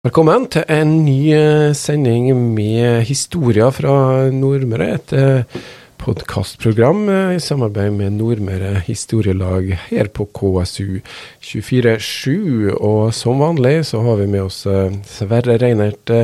[0.00, 4.86] Velkommen til en ny eh, sending med historier fra Nordmøre.
[4.96, 5.58] Et eh,
[6.00, 11.02] podkastprogram eh, i samarbeid med Nordmøre Historielag her på KSU
[11.44, 12.78] 247.
[12.78, 14.62] Og som vanlig så har vi med oss
[15.04, 16.14] Sverre Reinert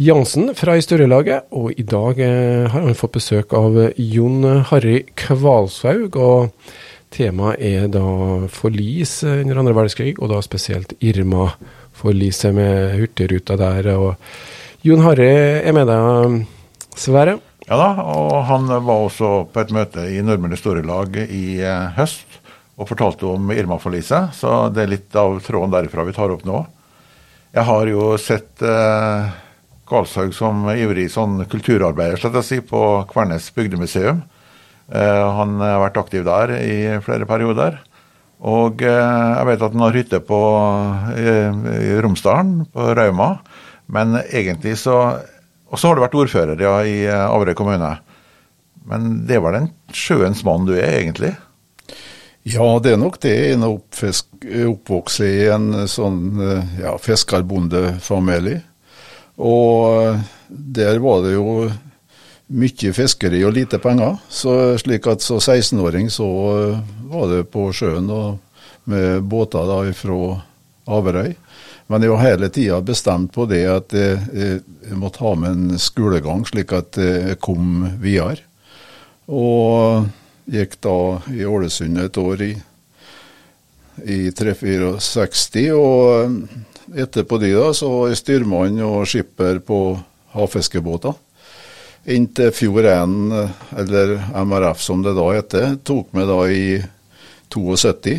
[0.00, 1.52] Jansen fra Historielaget.
[1.52, 6.16] Og i dag har han fått besøk av Jon Harry Kvalshaug.
[6.16, 6.48] og
[7.12, 8.06] Temaet er da
[8.48, 11.50] forlis under andre verdenskrig, og da spesielt Irma
[12.00, 13.92] forliset med Hurtigruta der.
[13.96, 14.16] og
[14.86, 15.28] Jon Harry
[15.60, 16.40] er med deg,
[16.96, 17.38] Sverre?
[17.68, 22.40] Ja da, og han var også på et møte i Nordmenn Historielag i eh, høst
[22.80, 26.64] og fortalte om Irma-forliset, så det er litt av tråden derifra vi tar opp nå.
[27.52, 29.30] Jeg har jo sett eh,
[29.90, 34.24] Karlshaug som ivrig sånn kulturarbeider slett å si, på Kvernes bygdemuseum.
[34.90, 37.78] Eh, han har vært aktiv der i flere perioder.
[38.40, 40.38] Og eh, jeg vet at han har hytte på
[41.12, 43.34] eh, i Romsdalen, på Rauma.
[43.92, 44.96] Men egentlig så
[45.70, 47.92] Og så har du vært ordfører ja, i eh, Averøy kommune.
[48.90, 51.34] Men det var den sjøens mann du er, egentlig?
[52.42, 53.36] Ja, det er nok det.
[53.52, 56.40] Er oppvokst i en sånn
[56.80, 58.64] ja, fiskerbondefamilie.
[59.36, 60.16] Og
[60.48, 61.68] der var det jo
[62.50, 64.18] mye fiskeri og lite penger.
[64.28, 66.28] Så slik at som 16-åring så
[67.10, 68.10] var det på sjøen
[68.90, 70.20] med båter da fra
[70.90, 71.34] Averøy.
[71.90, 74.18] Men jeg var hele tida bestemt på det at jeg,
[74.86, 78.46] jeg måtte ha med en skolegang, slik at jeg kom videre.
[79.30, 80.06] Og
[80.50, 80.98] gikk da
[81.34, 82.52] i Ålesund et år i,
[84.06, 85.66] i 364.
[85.74, 89.80] Og etterpå de da, så var styrmann og skipper på
[90.34, 91.18] havfiskebåter.
[92.04, 93.16] Inntil Fjord 1,
[93.76, 96.64] eller MRF som det da heter, tok meg da i
[97.52, 98.16] 72.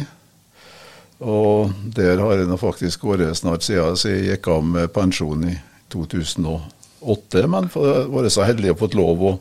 [1.22, 5.48] Og der har jeg nå faktisk vært snart siden så jeg gikk av med pensjon
[5.50, 5.56] i
[5.94, 7.48] 2008.
[7.50, 9.38] Men vært så heldig å fått lov å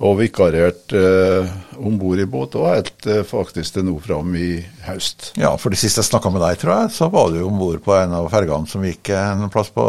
[0.00, 4.54] og vikarert eh, om bord i båt, og helt eh, faktisk til nå fram i
[4.86, 5.34] høst.
[5.40, 7.82] Ja, for det siste jeg snakka med deg, tror jeg, så var du om bord
[7.84, 9.84] på en av fergene som gikk en plass på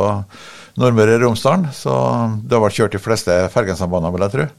[0.80, 1.70] Nordmøre i Romsdalen.
[1.76, 1.94] Så
[2.46, 4.50] det har vært kjørt de fleste fergesambandene, vil jeg tro?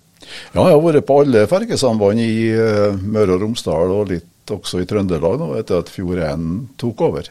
[0.53, 4.83] Ja, jeg har vært på alle fergesamband i uh, Møre og Romsdal, og litt også
[4.83, 6.51] i Trøndelag nå, etter at Fjord 1
[6.81, 7.31] tok over.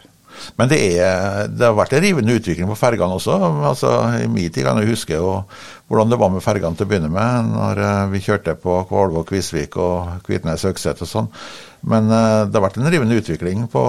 [0.57, 3.35] Men det, er, det, har vært en rivende utvikling på fergene også.
[3.67, 3.91] altså
[4.23, 5.51] I min tid kan jeg huske og,
[5.91, 9.27] hvordan det var med fergene til å begynne med, når uh, vi kjørte på Kvalvåg,
[9.29, 11.27] Kvisvik og Kvitnes, Økset og sånn.
[11.87, 13.83] Men uh, det har vært en rivende utvikling på,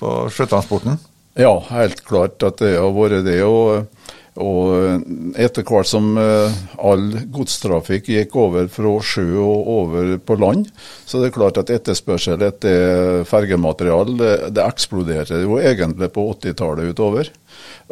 [0.00, 1.00] på sjøtransporten.
[1.34, 3.40] Ja, helt klart at det har vært det.
[3.42, 3.88] og
[4.34, 6.50] og etter hvert som uh,
[6.82, 10.64] all godstrafikk gikk over fra sjø og over på land,
[11.06, 16.90] så det er klart at etterspørsel etter fergematerial det, det eksploderte jo egentlig på 80-tallet
[16.90, 17.30] utover.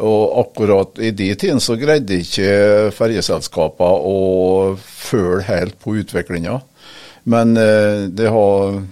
[0.02, 6.58] Og akkurat i de tidene så greide ikke fergeselskapene å følge helt på utviklinga.
[7.30, 8.82] Men uh, det har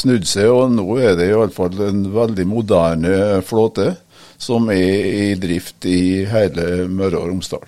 [0.00, 3.14] snudd seg, og nå er det iallfall en veldig moderne
[3.46, 3.92] flåte
[4.40, 7.66] som er i drift i hele Møre og Romsdal.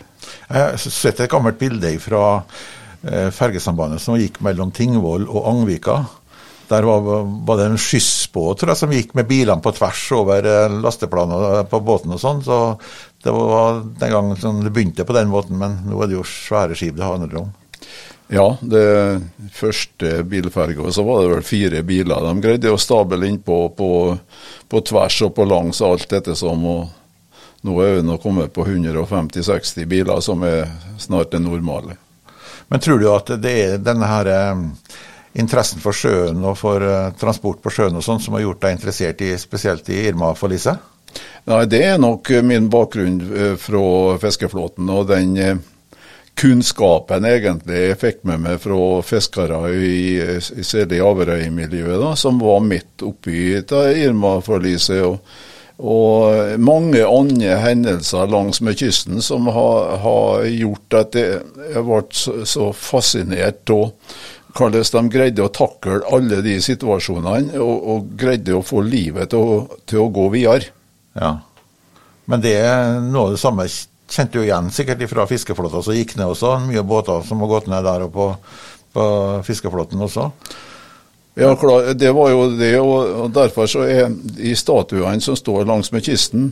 [0.48, 6.00] Jeg har sett et gammelt bilde fra eh, fergesambandet som gikk mellom Tingvoll og Angvika.
[6.71, 7.04] Der var,
[7.44, 12.22] var det en skyssbåt som gikk med bilene på tvers over lasteplanene på båten og
[12.22, 12.41] sånn.
[12.47, 12.60] Så
[13.25, 16.78] det var den gangen det begynte på den måten, men nå er det jo svære
[16.78, 17.53] skip det handler om.
[18.32, 19.20] Ja, det
[19.53, 22.25] første bilferga så var det vel fire biler.
[22.25, 23.88] De greide å stable innpå på,
[24.72, 26.65] på tvers og på langs alt ettersom.
[26.65, 30.65] og Nå er vi nå kommet på 150-60 biler, som er
[30.98, 31.98] snart det normale.
[32.72, 34.62] Men tror du at det er denne her eh,
[35.37, 38.78] interessen for sjøen og for eh, transport på sjøen og sånn som har gjort deg
[38.78, 40.88] interessert i spesielt i Irma-forliset?
[41.53, 45.37] Nei, det er nok min bakgrunn eh, fra fiskeflåten og den
[46.38, 48.76] kunnskapen egentlig jeg fikk med meg fra
[49.06, 55.03] fiskere i, i særlig Averøy-miljøet, som var midt oppi Irma-forliset.
[55.06, 55.19] Og,
[55.78, 62.39] og, mange andre hendelser langs med kysten som har, har gjort at jeg ble så,
[62.48, 63.91] så fascinert av
[64.53, 69.41] hvordan de greide å takle alle de situasjonene, og, og greide å få livet til
[69.41, 70.68] å, til å gå videre.
[71.16, 71.39] Ja.
[72.28, 73.66] Men det er noe av det samme
[74.12, 76.59] kjente jo igjen sikkert fra fiskeflåta som gikk ned også.
[76.68, 78.28] Mye båter som har gått ned der og på,
[78.92, 79.06] på
[79.48, 80.28] fiskeflåten også.
[81.41, 85.88] Ja, klar, det var jo det, og derfor så er de statuene som står langs
[85.94, 86.50] med kysten,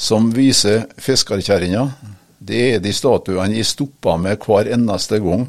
[0.00, 1.90] som viser fiskerkjerringa,
[2.44, 5.46] det er de statuene jeg stoppa med hver eneste gang,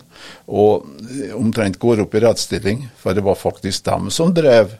[0.47, 0.85] og
[1.35, 2.85] omtrent går opp i rettsstilling.
[3.01, 4.71] For det var faktisk dem som drev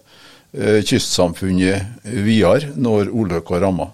[0.56, 3.90] eh, kystsamfunnet videre når ulykka ramma.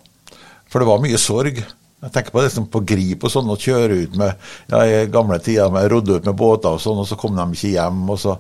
[0.70, 1.64] For det var mye sorg.
[2.02, 4.34] Jeg tenker på det som på Grip og sånn, å kjøre ut med
[4.72, 7.46] ja, I gamle tider med rodde ut med båter og sånn, og så kom de
[7.54, 8.04] ikke hjem.
[8.10, 8.38] og så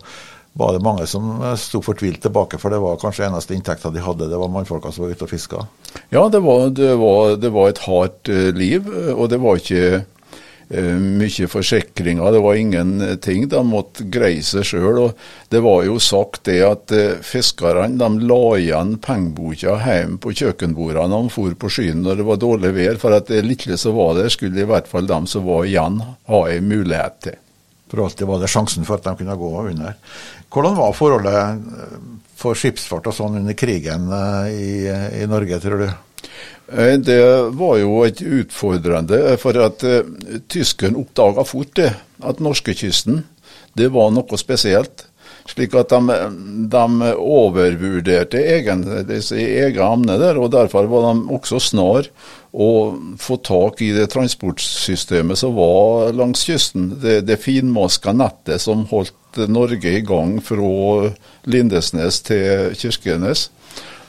[0.60, 4.28] var det mange som sto fortvilt tilbake, for det var kanskje eneste inntekta de hadde,
[4.28, 5.62] det var mannfolka som var ute og fiska.
[6.12, 10.21] Ja, det var, det, var, det var, et hardt liv, og det var ikke Eh,
[10.80, 12.32] mye forsikringer.
[12.32, 13.48] Det var ingenting.
[13.50, 15.12] De måtte greie seg sjøl.
[15.52, 21.12] Det var jo sagt det at eh, fiskerne de la igjen pengeboka hjemme på kjøkkenbordene
[21.12, 23.00] når de for på skyen når det var dårlig vær.
[23.02, 26.00] For at det lille som var der, skulle i hvert fall de som var igjen,
[26.32, 27.40] ha en mulighet til.
[27.92, 29.98] For alltid var det sjansen for at de kunne gå under.
[30.52, 31.98] Hvordan var forholdet eh,
[32.42, 34.08] for skipsfart og sånn under krigen
[34.50, 34.88] i,
[35.20, 35.92] i Norge, tror du?
[36.72, 37.22] Eh, det
[37.58, 40.02] var jo et utfordrende, for at uh,
[40.52, 41.94] tyskerne oppdaga fort det,
[42.24, 43.24] at norskekysten
[43.78, 45.08] det var noe spesielt.
[45.50, 46.18] Slik at de,
[46.72, 52.08] de overvurderte egen, egen emne der, og derfor var de også snar
[52.52, 52.68] å
[53.20, 56.92] få tak i det transportsystemet som var langs kysten.
[57.02, 61.10] Det, det finmaska nettet som holdt Norge i gang fra
[61.50, 63.50] Lindesnes til Kirkenes.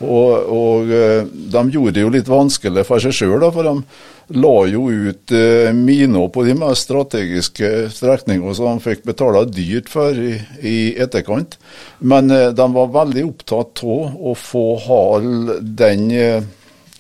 [0.03, 4.55] Og, og, eh, de gjorde det jo litt vanskelig for seg sjøl, for de la
[4.71, 10.17] jo ut eh, miner på de mest strategiske strekningene som de fikk betale dyrt for
[10.17, 11.59] i, i etterkant.
[12.01, 15.31] Men eh, de var veldig opptatt av å få hal
[15.63, 16.11] den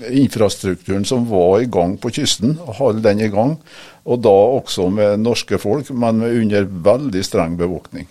[0.03, 3.59] infrastrukturen som var i gang på kysten, holde den i gang.
[4.03, 8.09] Og da også med norske folk, men under veldig streng bevåkning.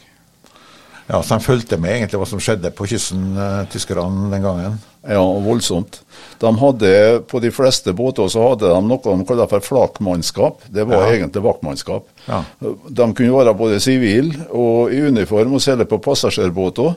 [1.12, 4.78] Ja, Så de fulgte med egentlig hva som skjedde på kysten, uh, tyskerne den gangen?
[5.04, 5.98] Ja, voldsomt.
[6.40, 6.92] De hadde,
[7.28, 10.62] På de fleste båter så hadde de noe de kaller for flakmannskap.
[10.72, 11.18] Det var ja.
[11.18, 12.06] egentlig vaktmannskap.
[12.28, 12.44] Ja.
[12.62, 16.94] De kunne være både sivile og i uniform og seile på passasjerbåter.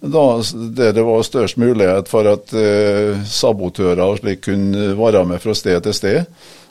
[0.00, 5.56] Der det var størst mulighet for at uh, sabotører og slik kunne være med fra
[5.56, 6.22] sted til sted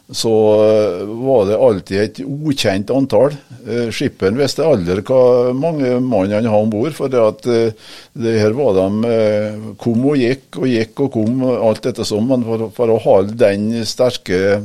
[0.10, 3.34] så eh, var det alltid et ukjent antall.
[3.66, 7.90] Eh, skipperen visste aldri hvor mange mann han hadde om bord, for det, at eh,
[8.14, 12.30] det her var de kom og gikk og gikk og kom, alt dette sånn.
[12.30, 14.62] Men for, for, å holde den sterke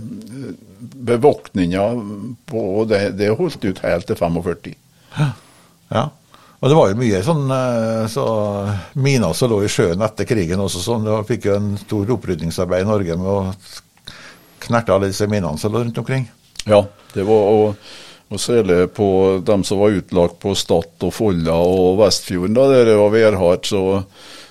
[1.01, 1.89] bevoktninga
[2.51, 4.75] på det, det holdt ut helt til 45.
[5.17, 6.09] Ja.
[6.61, 7.47] Og det var jo mye sånn
[8.13, 8.25] så
[9.01, 10.83] miner som lå i sjøen etter krigen også.
[10.85, 13.39] sånn, Det fikk jo en stor opprydningsarbeid i Norge med å
[14.71, 16.29] knerte alle disse minene som lå rundt omkring.
[16.69, 16.85] Ja,
[17.15, 17.63] det var å,
[18.31, 22.57] å seile på dem som var utlagt på Stad og Folla og Vestfjorden.
[22.57, 24.03] Da der det var værhardt, så,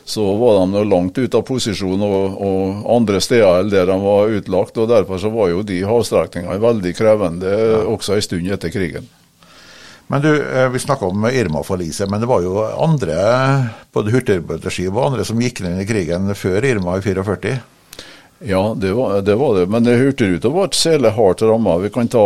[0.09, 4.35] så var de langt ute av posisjon og, og, andre steder enn der de var
[4.39, 4.81] utlagt.
[4.81, 7.79] og Derfor så var jo de havstrekningene veldig krevende ja.
[7.93, 9.07] også en stund etter krigen.
[10.09, 13.17] Men du, eh, Vi snakka om Irma-forliset, men det var jo andre
[13.93, 17.59] både hurtigbåtskip og andre som gikk ned i krigen før Irma i 44?
[18.39, 19.35] Ja, det var det.
[19.35, 19.65] Var det.
[19.67, 21.77] Men Hurtigruta ble særlig hardt ramma.
[21.83, 22.25] Vi kan ta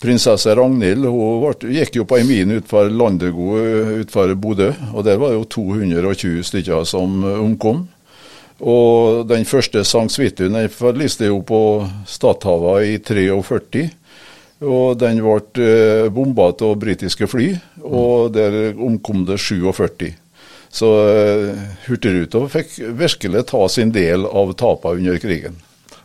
[0.00, 1.04] prinsesse Ragnhild.
[1.04, 3.58] Hun ble, gikk jo på ei mine utenfor Landego
[4.00, 4.72] utenfor Bodø.
[4.94, 7.86] og Der var det jo 220 stykker som omkom.
[8.60, 11.60] Og Den første Sankt Svithun forliste jo på
[12.06, 13.90] Stadhava i 43.
[14.64, 17.52] Og Den ble eh, bomba av britiske fly,
[17.84, 20.14] og der omkom det 47.
[20.74, 25.60] Så uh, Hurtigruta fikk virkelig ta sin del av tapene under krigen.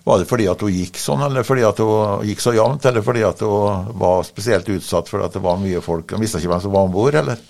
[0.06, 3.04] Var det fordi at hun gikk sånn, eller fordi at hun gikk så jevnt, eller
[3.06, 6.14] fordi at hun var spesielt utsatt for at det var mye folk?
[6.14, 7.42] Hun visste ikke hvem som var om bord, eller?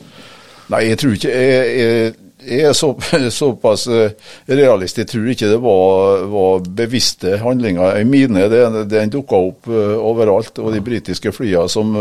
[0.70, 2.16] Nei, jeg tror ikke Jeg, jeg,
[2.46, 2.94] jeg er så,
[3.42, 5.04] såpass eh, realist.
[5.04, 8.00] Jeg tror ikke det var, var bevisste handlinger.
[8.00, 10.64] En mine den, den dukka opp uh, overalt.
[10.64, 11.96] Og de britiske flyene som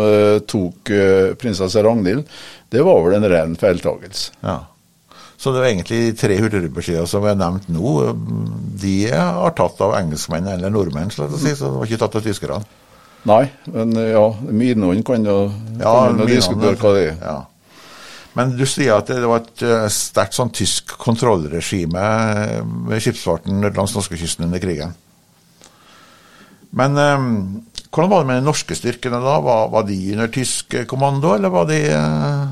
[0.46, 0.94] tok
[1.42, 2.26] prinsesse Ragnhild,
[2.70, 4.38] det var vel en ren feiltagelse.
[4.46, 4.60] Ja.
[5.38, 7.92] Så det er egentlig de tre hurtigrubberskiene som er nevnt nå,
[8.82, 12.58] de har tatt av engelskmenn eller nordmenn, så det var ikke tatt av tyskerne.
[13.28, 15.38] Nei, men ja, minene kan jo
[15.78, 15.94] ja,
[16.26, 17.16] diskutere hva det er.
[17.22, 17.38] Ja.
[18.38, 22.04] Men du sier at det var et eh, sterkt sånn tysk kontrollregime
[22.62, 24.94] med skipsfarten langs norskekysten under krigen.
[26.78, 27.28] Men um,
[27.88, 29.38] hvordan var det med de norske styrkene da?
[29.42, 32.44] Var, var de under tysk kommando, eller var de uh,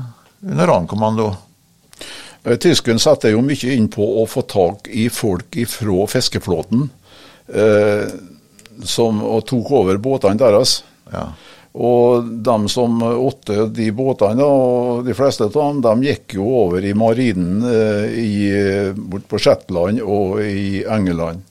[0.43, 1.29] under annen kommando?
[2.47, 6.87] Eh, Tyskerne satte jo mye inn på å få tak i folk fra fiskeflåten
[7.51, 8.07] eh,
[8.87, 10.81] som, tok over båtene deres.
[11.11, 11.27] Ja.
[11.77, 16.85] Og de som åtte de båtene, og de fleste av dem, de gikk jo over
[16.85, 18.37] i marinen eh, i,
[18.95, 21.43] bort på Shetland og i England.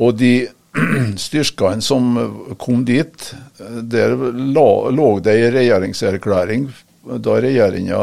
[0.00, 0.48] Og de
[1.26, 2.14] styrkene som
[2.58, 6.70] kom dit, eh, der lå det en regjeringserklæring
[7.00, 7.98] da regjeringa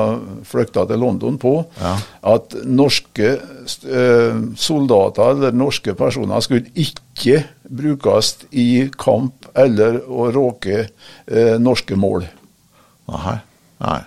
[0.48, 1.94] flykta til London på ja.
[2.34, 10.80] at norske eh, soldater eller norske personer skulle ikke brukes i kamp eller å råke
[10.82, 12.26] eh, norske mål.
[13.14, 13.38] Nei.
[13.84, 14.00] Nei.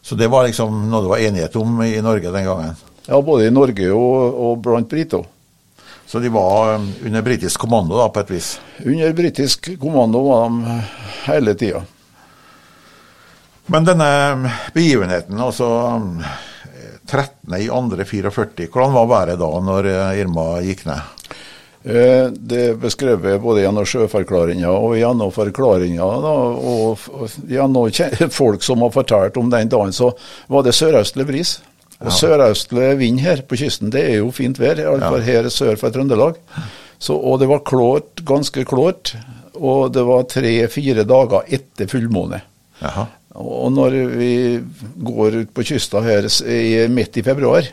[0.00, 2.80] Så det var liksom noe det var enighet om i Norge den gangen?
[3.06, 5.28] Ja, både i Norge og, og blant briter.
[6.10, 8.54] Så de var um, under britisk kommando, da, på et vis?
[8.82, 10.78] Under britisk kommando var de
[11.28, 11.84] hele tida.
[13.70, 14.10] Men denne
[14.74, 15.68] begivenheten, altså
[17.10, 21.16] 13.2.44, um, hvordan var været da når uh, Irma gikk ned?
[21.80, 26.04] Eh, det er beskrevet både gjennom sjøforklaringa og gjennom forklaringa.
[26.04, 27.06] og,
[27.48, 27.88] gjennom
[28.40, 30.10] folk som har fortalt om den dagen, så
[30.48, 31.54] var det sørøstlig bris.
[32.00, 32.16] Og ja.
[32.16, 35.26] sørøstlig vind her på kysten, det er jo fint vær, iallfall ja.
[35.26, 36.40] her sør for Trøndelag.
[37.00, 39.14] Så, og det var klart, ganske klart.
[39.60, 42.40] Og det var tre-fire dager etter fullmåne.
[43.38, 44.32] Og når vi
[45.06, 46.26] går ut på kysten her
[46.90, 47.68] midt i februar,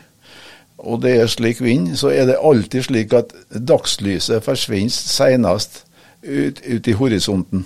[0.78, 5.82] og det er slik vind, så er det alltid slik at dagslyset forsvinner senest
[6.22, 7.64] ut, ut, i horisonten.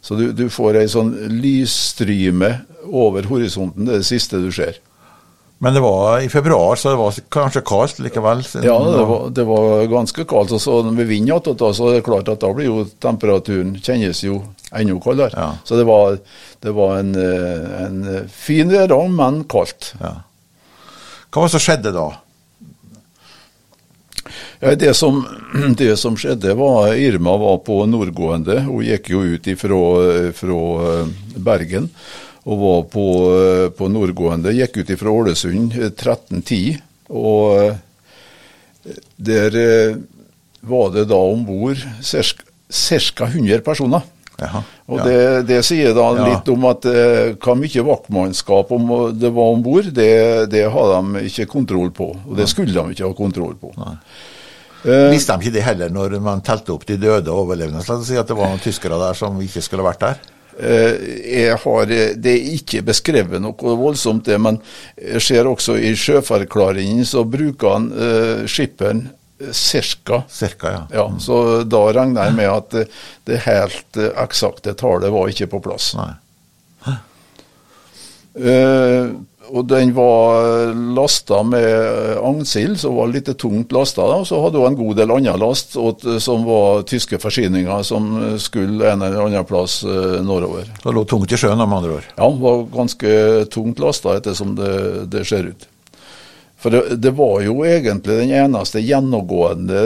[0.00, 1.12] Så du, du får ei sånn
[1.42, 2.54] lysstryme
[2.88, 4.80] over horisonten, det er det siste du ser.
[5.60, 8.40] Men det var i februar, så det var kanskje kaldt likevel?
[8.64, 10.54] Ja, det var, det var ganske kaldt.
[10.56, 14.22] Og så med vind igjen, så er det klart at da blir jo temperaturen kjennes
[14.24, 14.38] jo
[14.70, 15.34] enda kaldere.
[15.34, 15.52] Ja.
[15.64, 16.18] Så det var,
[16.60, 19.94] det var en, eh, en fin værdag, men kaldt.
[20.00, 20.16] Ja.
[21.30, 22.08] Hva var det som skjedde da?
[24.60, 25.22] Ja, det, som,
[25.80, 28.60] det, som, skjedde, var Irma var på nordgående.
[28.66, 31.88] Hun gikk jo ut fra eh, Bergen
[32.44, 34.52] og var på, eh, på nordgående.
[34.56, 36.60] Gikk ut fra Ålesund 13.10.
[36.68, 37.76] Eh, og
[39.16, 39.56] der
[40.60, 43.26] var det da om bord ca.
[43.26, 44.04] 100 personer.
[44.40, 45.04] Jaha, og ja.
[45.06, 45.20] det,
[45.50, 46.26] det, sier da ja.
[46.30, 50.10] litt om at eh, hva mye vaktmannskap om det var om bord, det,
[50.52, 52.10] det, har de ikke kontroll på.
[52.26, 53.72] Og det skulle de ikke ha kontroll på.
[53.80, 53.96] Nei.
[54.80, 57.84] Uh, Visste de ikke det heller når man telte opp de døde og overlevende?
[57.84, 60.22] La oss si at det var noen tyskere der som ikke skulle vært der?
[60.60, 61.86] Eh, har,
[62.20, 64.58] det er ikke beskrevet noe voldsomt, det, men
[64.96, 69.06] jeg ser også i sjøforklaringen så bruker han uh, skipperen
[69.52, 70.22] cirka.
[70.28, 70.86] cirka ja.
[70.94, 71.06] ja.
[71.18, 72.86] Så da regner jeg med at det,
[73.28, 75.94] det helt eksakte tallet var ikke på plass.
[78.30, 79.10] Uh,
[79.50, 84.06] og den var lasta med agnsild, som var litt tungt lasta.
[84.24, 85.74] Så hadde hun en god del annen last
[86.22, 90.70] som var tyske forsyninger som skulle en eller annen plass uh, nordover.
[90.84, 92.08] Det lå tungt i sjøen, med andre ord?
[92.14, 93.18] Ja, var ganske
[93.50, 94.72] tungt lasta ettersom det,
[95.10, 95.66] det ser ut.
[96.60, 99.80] For det, det, var jo egentlig den eneste gjennomgående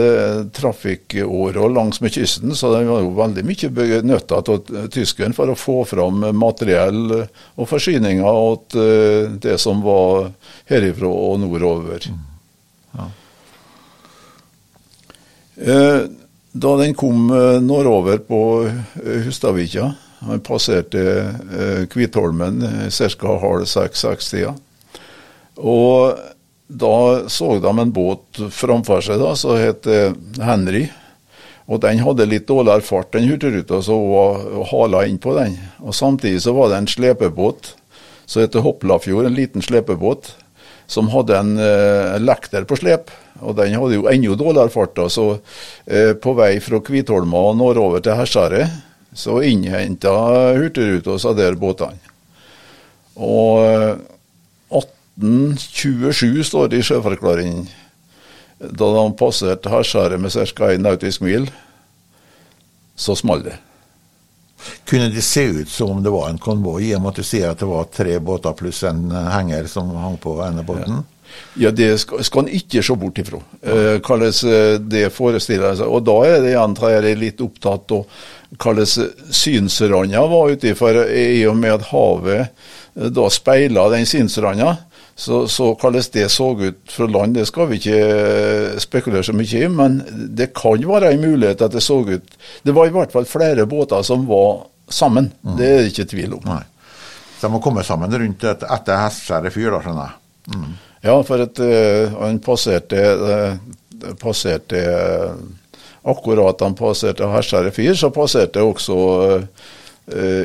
[0.50, 5.54] trafikkåra langs med kysten, så den var jo veldig mye benytta av tyskerne for å
[5.54, 8.40] få fram materiell og forsyninger
[8.75, 10.33] til eh, det som var
[10.66, 12.11] herifra og nordover.
[12.99, 13.09] Ja.
[15.54, 16.02] Eh,
[16.66, 18.43] da den kom eh, nordover på
[19.28, 19.93] Hustadvika,
[20.26, 23.40] han passerte Kvitholmen ca.
[23.47, 24.57] halv seks-seks-tida.
[25.62, 26.25] Og
[26.81, 29.87] da så de en båt framfor seg da, som het
[30.43, 30.88] Henry.
[31.64, 35.57] Og Den hadde litt dårligere fart, enn hurtigruta, så hun hala inn på den.
[35.81, 37.73] Og Samtidig så var det en slepebåt
[38.26, 40.35] som het Hoplafjord, en liten slepebåt,
[40.87, 43.12] som hadde en eh, lekter på slep.
[43.40, 45.00] Og Den hadde jo enda dårligere fart.
[45.11, 45.38] så
[45.87, 48.83] eh, På vei fra Kvitholma og nordover til Hersaret
[49.14, 50.12] så innhenta
[50.59, 52.00] Hurtigruta seg der båtene.
[53.14, 53.95] Og eh,
[55.21, 57.68] 1827 står det i sjøforklaringen.
[58.64, 60.73] Da de passerte Harskjæret med ca.
[60.73, 61.47] 1 nautisk mil,
[62.97, 63.56] så smalt det.
[64.88, 67.26] Kunne det se ut som om det var en konvoi, i og med at du
[67.26, 71.02] sier at det var tre båter pluss en henger som hang på ene båten?
[71.59, 73.40] Ja, det skal, skal en ikke se bort ifra.
[73.62, 75.90] Eh, hvordan eh, det forestiller seg.
[75.90, 78.06] Og da er det igjen jeg er litt opptatt av
[78.54, 84.76] hvordan synsranda var ute for, i og med at havet eh, da speila den synsranda.
[85.16, 89.35] Så, så hvordan det så ut fra land, det skal vi ikke eh, spekulere så
[89.37, 89.68] mye i.
[89.71, 90.00] Men
[90.35, 93.66] det kan være en mulighet at det så ut Det var i hvert fall flere
[93.71, 95.30] båter som var sammen.
[95.42, 95.56] Mm.
[95.59, 96.49] Det er det ikke tvil om.
[96.49, 96.64] Nei.
[97.38, 100.21] Så de må komme sammen rundt et, etter Hestskjæret fyr, da, skjønner jeg.
[100.54, 100.73] Mm.
[101.04, 105.37] Ja, for at uh, han passerte, uh, passerte uh,
[106.04, 108.97] Akkurat han passerte Hestskjæret fyr, så passerte også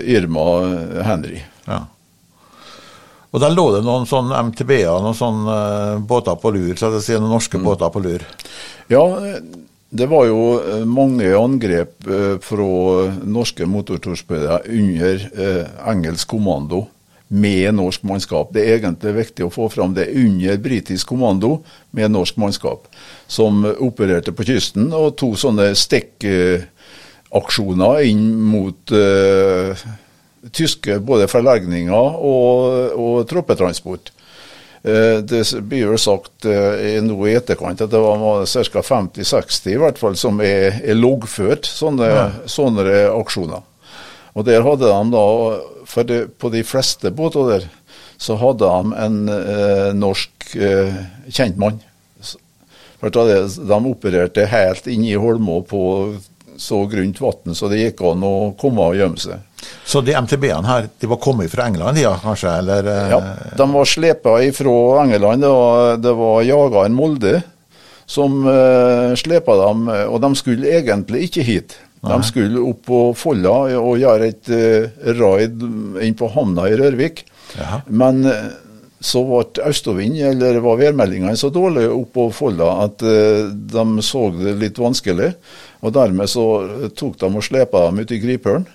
[0.08, 0.46] Irma
[1.04, 1.42] Henry.
[1.66, 1.82] Ja.
[3.30, 7.02] Og der lå det noen sånn MTB-er, noen sånne uh, båter på lur, så det
[7.06, 7.66] sier noen norske mm.
[7.66, 8.22] båter på lur?
[8.90, 9.04] Ja,
[9.90, 12.66] det var jo eh, mange angrep uh, fra
[13.26, 15.30] norske motortorpeder under
[15.90, 16.88] engelsk kommando
[17.30, 18.50] med norsk mannskap.
[18.54, 21.62] Det er egentlig viktig å få fram det under britisk kommando
[21.94, 22.90] med norsk mannskap,
[23.30, 28.82] som opererte på kysten og to sånne stikkaksjoner inn mot
[30.56, 34.14] tyske både forlegninger og, og troppetransport.
[34.80, 38.84] Uh, det blir jo sagt uh, nå i etterkant at det var ca.
[38.86, 42.30] 50-60 i hvert fall som er, er loggført, sånne, ja.
[42.48, 43.66] sånne aksjoner.
[44.38, 45.26] Og der hadde de da,
[45.90, 47.70] for det, På de fleste båter der
[48.20, 50.96] så hadde de en eh, norsk eh,
[51.32, 51.80] kjentmann.
[53.00, 55.84] For de, de opererte helt inn i Holmå på
[56.60, 59.40] så grunt vann, så det gikk an å komme og gjemme seg.
[59.90, 62.52] Så de MTB-ene her, de var kommet fra England, ja, kanskje?
[62.62, 63.08] Eller, eh?
[63.10, 63.20] Ja,
[63.58, 65.42] de var slepa fra England.
[65.42, 67.40] Det var, det var jageren Molde
[68.10, 71.76] som uh, slepa dem, og de skulle egentlig ikke hit.
[72.06, 75.66] De skulle opp på Folla og gjøre et uh, raid
[76.06, 77.26] inn på havna i Rørvik.
[77.58, 77.82] Jaha.
[77.90, 78.24] Men
[79.02, 84.28] så ble østovind, eller var værmeldingene så dårlige opp på Folla at uh, de så
[84.38, 85.34] det litt vanskelig.
[85.82, 86.46] Og dermed så
[86.98, 88.70] tok de og slepa dem ut i Gripølen,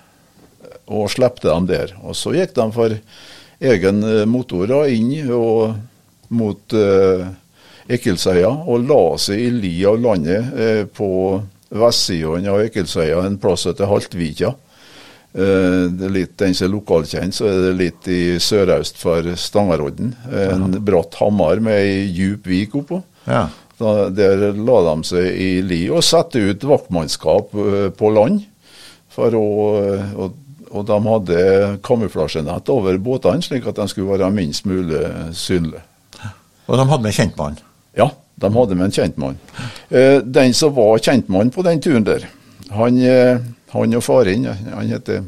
[0.87, 1.95] og slepte dem der.
[2.03, 2.97] Og så gikk de for
[3.65, 5.75] egen motor inn og
[6.35, 7.25] mot eh,
[7.95, 11.09] Ekkelsøya og la seg i li av landet på
[11.69, 14.55] vestsida av Ekkelsøya, en plass etter Haltvika.
[15.35, 19.33] Eh, det er litt Den som er lokalkjent, så er det litt i sørøst for
[19.39, 20.13] Stangerodden.
[20.31, 20.81] En ja.
[20.91, 23.01] bratt hammer med ei djup vik oppå.
[23.27, 23.47] Ja.
[23.75, 28.45] Da, der la de seg i li og satte ut vaktmannskap eh, på land.
[29.15, 29.45] For å,
[30.19, 30.39] og,
[30.75, 31.39] og de hadde
[31.85, 35.01] kamuflasjenett over båtene, slik at de skulle være minst mulig
[35.37, 35.83] synlige.
[36.65, 37.59] Og de hadde med kjentmann?
[37.97, 38.09] Ja.
[38.35, 39.37] De hadde med en kjentmann.
[39.89, 42.25] Eh, den som var kjentmann på den turen der,
[42.75, 43.39] han, eh,
[43.71, 45.23] han og faren, han heter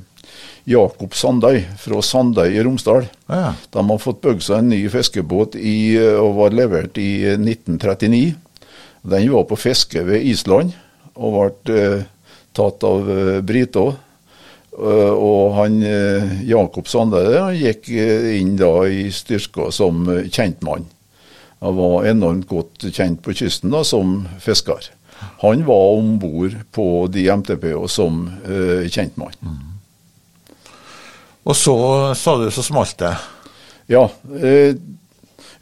[0.68, 3.08] Jakob Sandøy fra Sandøy i Romsdal.
[3.32, 3.54] Ja.
[3.72, 8.36] De har fått bygd seg en ny fiskebåt i, og var levert i 1939.
[9.08, 10.76] Den var på fiske ved Island
[11.16, 12.04] og ble eh,
[12.58, 13.96] tatt av eh, briter.
[14.78, 20.86] Uh, og han uh, Jakob Sandøy gikk inn da i styrka som kjentmann.
[21.66, 24.92] Han var enormt godt kjent på kysten da, som fisker.
[25.42, 29.34] Han var om bord på de MTP-ene som uh, kjentmann.
[29.42, 29.74] Mm.
[31.48, 31.78] Og så
[32.20, 33.16] sa du så smalt det?
[33.94, 34.08] Ja.
[34.30, 34.78] Uh,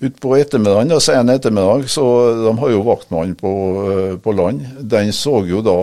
[0.03, 2.03] Utpå ettermiddagen, da, sen ettermiddag, så
[2.43, 4.65] de har jo vaktmann på, uh, på land.
[4.91, 5.77] Den så jo da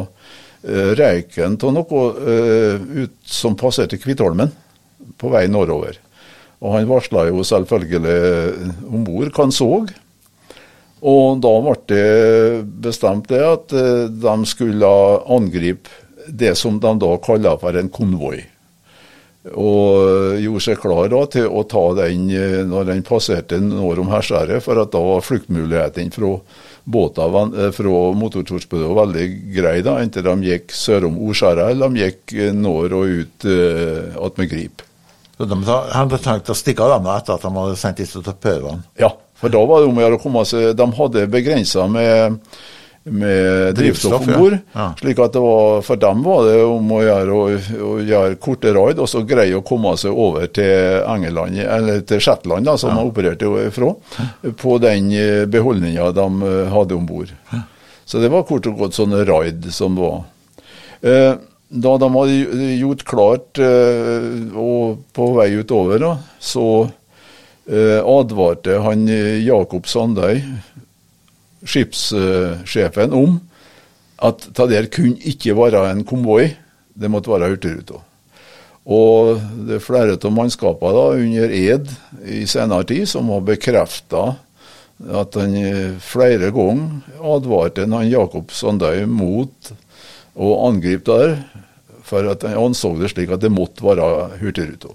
[0.63, 4.53] røyken av noe uh, ut som passerte Kvitholmen
[5.19, 5.99] på vei nordover.
[6.63, 8.17] Og han varsla jo selvfølgelig
[8.87, 9.71] om bord hva han så.
[11.03, 14.91] Og da ble det bestemt det at eh, de skulle
[15.35, 15.91] angripe
[16.29, 18.39] det som de da kaller for en konvoi.
[19.59, 24.13] Og gjorde seg klar da til å ta den eh, når den passerte nord om
[24.15, 26.37] Herskjæret, for at da var fluktmulighetene fra
[26.85, 32.07] båter fra fra motortorpedoer veldig grei, da, enten de gikk sør om Ordskjæret eller de
[32.07, 34.85] gikk nord og ut uh, attmed Grip.
[35.37, 38.85] Så de hadde tenkt å stikke av dem etter at de hadde sendt disse torpedoene?
[39.01, 42.39] Ja, for da var det om å gjøre å komme seg De hadde begrensa med,
[43.05, 44.59] med drivstoff om bord.
[44.73, 44.95] Ja.
[44.99, 47.47] slik at var, For dem var det om å gjøre å,
[47.89, 52.23] å gjøre korte raid og så greie å komme seg over til Engeland, eller til
[52.23, 53.01] Shetland, da, som ja.
[53.01, 53.93] de opererte ifra,
[54.59, 57.33] på den eh, beholdninga de eh, hadde om bord.
[58.05, 60.25] Så det var kort og godt sånne raid som var.
[61.03, 61.35] Eh,
[61.73, 66.67] da de hadde gjort klart og på vei utover, da, så
[67.63, 69.07] Eh, advarte han
[69.47, 70.41] Jakob Sandøy,
[71.65, 73.39] skipssjefen, om
[74.23, 76.53] at det der kunne ikke være en konvoi,
[76.95, 78.01] det måtte være Hurtigruta.
[78.83, 81.91] Og det er flere av mannskapene under ed
[82.27, 84.33] i senere tid som har bekrefta
[85.03, 89.73] at han eh, flere ganger advarte han Jakob Sandøy mot
[90.35, 91.35] å angripe der,
[92.07, 94.93] for at han anså det slik at det måtte være Hurtigruta.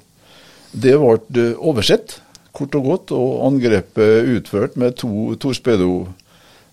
[0.71, 2.19] Det ble oversett
[2.58, 3.13] kort og godt.
[3.15, 6.10] Og angrepet utført med to torpedoer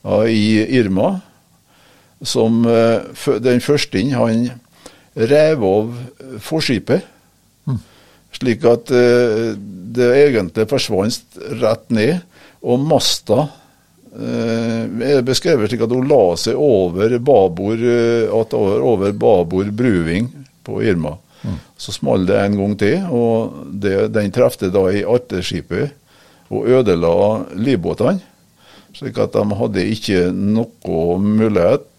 [0.05, 1.21] i Irma.
[2.25, 3.03] Som eh,
[3.43, 4.47] den første inn, han
[5.15, 5.91] rev av
[6.45, 7.05] forskipet.
[7.69, 7.81] Mm.
[8.39, 9.53] Slik at eh,
[9.95, 12.23] det egentlig forsvant rett ned.
[12.65, 13.47] Og masta
[14.17, 17.85] eh, er beskrevet slik at hun la seg over babord,
[18.33, 20.31] over babord bruving
[20.65, 21.19] på Irma.
[21.77, 25.93] Så smalt det en gang til, og det, den trefte da i atterskipet
[26.49, 27.11] og ødela
[27.53, 28.23] livbåtene.
[28.95, 31.91] Slik at de hadde ikke noe mulighet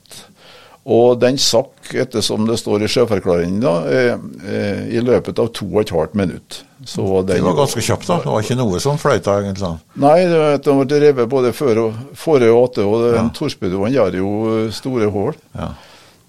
[0.86, 5.66] Og den sakk, ettersom det står i sjøforklaringen, da, eh, eh, i løpet av to
[5.66, 6.60] og et halvt minutt.
[6.86, 8.20] Så det var ganske kjapt, da?
[8.22, 9.72] Det var ikke noe som fløyta, egentlig?
[9.98, 13.26] Nei, det ble revet både før og, fore og åtte, og ja.
[13.34, 14.30] torpedoen gjør jo
[14.78, 15.34] store hull.
[15.58, 15.72] Ja.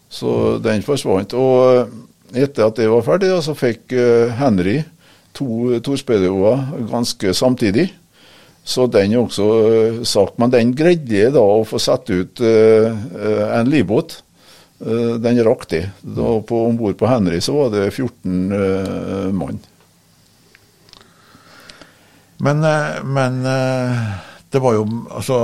[0.09, 0.33] Så
[0.65, 1.37] den forsvant.
[1.37, 1.93] Og
[2.33, 3.93] etter at det var ferdig, da, så fikk
[4.41, 4.79] Henry
[5.37, 7.91] to torpedoer ganske samtidig.
[8.67, 10.41] Så den er også sagt.
[10.43, 14.19] Men den greide da å få satt ut en livbåt.
[14.81, 15.91] Eh, den rakk det.
[16.49, 19.59] Om bord på Henry så var det 14 uh, eh, mann.
[22.37, 23.41] Men, eh, men,
[24.51, 25.37] det var jo altså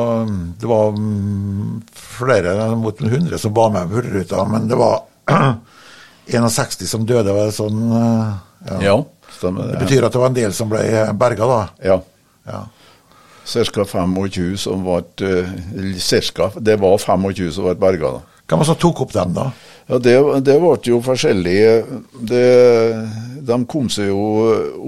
[0.61, 5.01] Det var mm, flere mot 100 som var med på Hurtigruta, men det var
[6.27, 7.33] 61 som døde.
[7.33, 7.81] Var det sånn?
[8.69, 8.97] Ja, ja
[9.33, 9.79] stemmer det.
[9.79, 10.85] Det betyr at det var en del som ble
[11.17, 11.61] berga, da?
[11.89, 11.99] Ja.
[12.53, 12.63] ja.
[13.53, 13.85] Ca.
[13.85, 16.51] 25 som ble Cirka.
[16.57, 18.21] Det var 25 som ble berga.
[18.49, 19.51] Hvem som tok opp dem, da?
[19.88, 20.15] Ja, Det,
[20.47, 21.57] det ble jo forskjellig.
[22.31, 22.45] Det,
[23.49, 24.23] de kom seg jo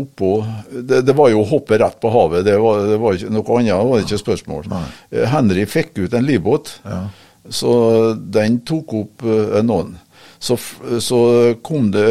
[0.05, 0.37] oppå
[0.70, 2.44] det, det, var jo å hoppe rett på havet.
[2.46, 4.70] Det var, det var ikke, noe annet var det ikke spørsmål.
[4.72, 4.87] Nei.
[5.33, 7.03] Henry fikk ut en livbåt, ja.
[7.48, 7.74] så
[8.14, 9.29] den tok opp
[9.64, 9.96] noen.
[10.44, 10.59] Så,
[11.00, 11.20] så
[11.64, 12.09] kom det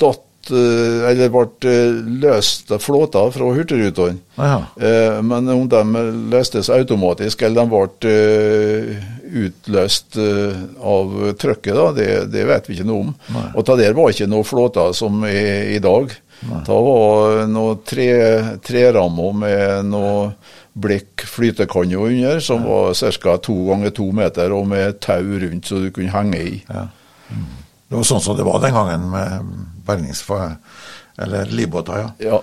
[0.00, 1.72] datt Eh, eller ble
[2.22, 4.18] løst løst flåta fra Hurtigrutene.
[4.36, 8.14] Eh, men om de løstes automatisk eller de ble
[9.46, 10.18] utløst
[10.80, 13.14] av trykket, da, det, det, vet vi ikke noe om.
[13.34, 13.48] Nei.
[13.54, 16.14] Og det der var ikke noe flåta som er i dag.
[16.46, 16.62] Nei.
[16.66, 18.10] Det var noe tre,
[18.64, 20.30] trerammer med noe
[20.76, 22.68] blikk flytekanne under, som ja.
[22.92, 23.36] var ca.
[23.42, 26.58] to ganger to meter, og med tau rundt så du kunne henge i.
[26.68, 26.88] Ja.
[27.32, 27.46] Mm.
[27.86, 30.24] Det var sånn som det var den gangen med bergings...
[31.16, 32.10] Eller livbåter, ja.
[32.18, 32.42] ja.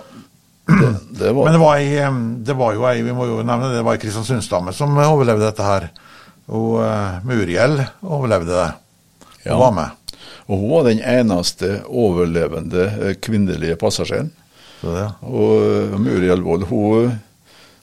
[0.66, 1.44] Det, det var.
[1.44, 2.06] Men det var, ei,
[2.44, 5.46] det var jo ei, vi må jo nevne det, det var ei Kristiansundsdame som overlevde
[5.46, 5.90] dette her.
[6.50, 8.70] Og uh, Muriel overlevde det.
[9.44, 9.58] Hun ja.
[9.60, 10.16] var med.
[10.48, 14.32] Og hun var den eneste overlevende eh, kvinnelige passasjeren.
[14.84, 15.06] Ja.
[15.24, 17.14] Og uh, Muriel Wold hun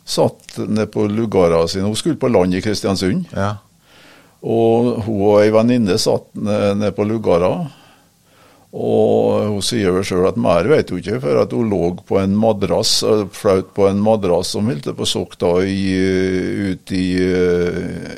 [0.06, 1.86] satt nede på lugara sin.
[1.88, 3.30] Hun skulle på land i Kristiansund.
[3.34, 3.56] Ja.
[4.42, 7.54] Og hun og ei venninne satt nede på lugara.
[8.72, 12.22] Og hun sier vel sjøl at mer vet hun ikke, for at hun lå på
[12.22, 13.02] en madrass,
[13.36, 17.08] flaut på en madrass som holdt på å sokke ut, i,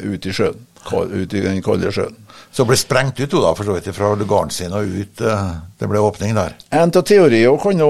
[0.06, 0.62] ut i sjøen.
[0.84, 2.22] Ut i den kalde sjøen.
[2.54, 5.22] Så ble sprengt ut da, for så vidt, fra lugaren sin og ut.
[5.26, 5.48] Eh,
[5.82, 6.54] det ble åpning der?
[6.70, 7.82] En av teoriene kan,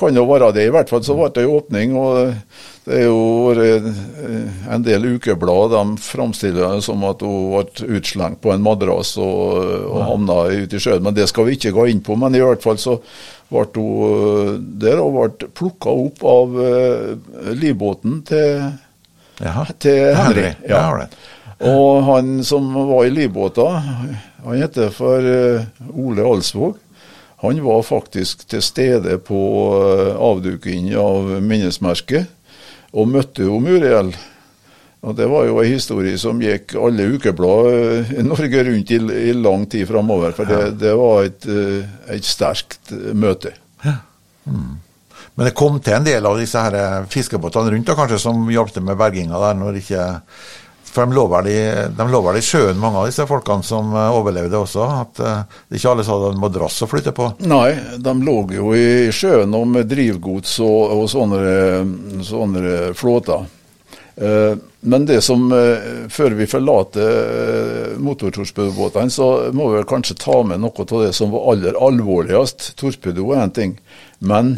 [0.00, 0.64] kan jo være det.
[0.66, 1.94] I hvert fall så ble det åpning.
[1.94, 2.34] og
[2.88, 3.86] det er jo eh,
[4.74, 9.62] en del ukeblad de framstiller det som at hun ble utslengt på en madrass og,
[9.92, 11.04] og havna ute i sjøen.
[11.06, 12.18] Men det skal vi ikke gå inn på.
[12.18, 12.98] Men i hvert fall så
[13.52, 16.60] ble hun eh, der og ble plukka opp av
[17.54, 18.70] livbåten til,
[19.78, 20.48] til Henry.
[20.66, 20.88] Ja.
[21.58, 23.66] Og han som var i livbåta,
[24.44, 25.64] han heter for uh,
[25.98, 26.76] Ole Alsvåg.
[27.42, 29.42] Han var faktisk til stede på
[29.74, 32.30] uh, avdukingen av minnesmerket
[32.94, 34.12] og møtte jo Muriel.
[35.06, 38.98] Og Det var jo en historie som gikk alle ukeblad eh, i Norge rundt i,
[39.30, 40.34] i lang tid framover.
[40.34, 41.84] For det, det var et, eh,
[42.16, 43.52] et, sterkt møte.
[43.84, 44.00] Ja.
[44.50, 44.80] Mm.
[45.38, 48.80] Men det kom til en del av disse her fiskebåtene rundt da, kanskje, som hjalp
[48.82, 50.08] med berginga der når ikke
[50.92, 51.58] for de i,
[51.96, 54.86] de vel sjøen, mange av disse folkene som eh, overlevde også?
[55.02, 57.30] At det ikke alle hadde en madrass å flytte på?
[57.48, 63.46] Nei, de lå jo i sjøen og med drivgods og, og sånne, sånne flåter.
[64.18, 65.44] Uh, men det som,
[66.10, 71.48] før vi forlater motortorpedobåtene, så må vi kanskje ta med noe av det som var
[71.52, 72.72] aller alvorligst.
[72.78, 73.74] Torpedo er én ting,
[74.18, 74.56] men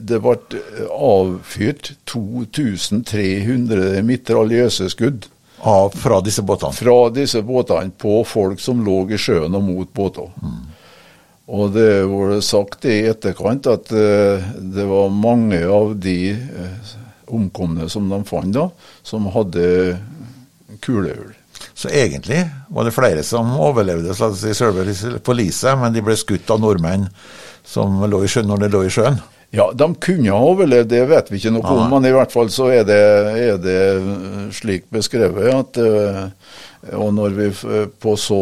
[0.00, 5.28] det ble avfyrt 2300 mitraljøse skudd
[5.64, 6.76] av, fra disse båtene?
[6.76, 10.28] Fra disse båtene på folk som lå i sjøen og mot båter.
[10.42, 10.58] Mm.
[11.54, 16.92] Og det ble sagt i etterkant at uh, det var mange av de uh,
[17.36, 18.68] omkomne som de fant da,
[19.04, 19.66] som hadde
[20.84, 21.32] kulehull.
[21.74, 24.52] Så egentlig var det flere som overlevde si,
[25.24, 27.08] på liset, men de ble skutt av nordmenn
[27.64, 29.20] som lå i sjøen når de lå i sjøen?
[29.54, 31.84] Ja, de kunne ha overlevd, det vet vi ikke noe om.
[31.92, 33.02] Men i hvert fall så er det,
[33.38, 33.82] er det
[34.56, 36.24] slik beskrevet at uh,
[36.98, 37.46] og når vi
[38.02, 38.40] på så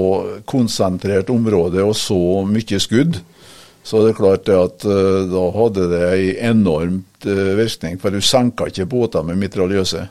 [0.48, 2.16] konsentrert område og så
[2.48, 3.20] mye skudd,
[3.82, 8.00] så er det klart at uh, da hadde det en enormt uh, virkning.
[8.00, 10.06] For du senka ikke båter med mitraljøse.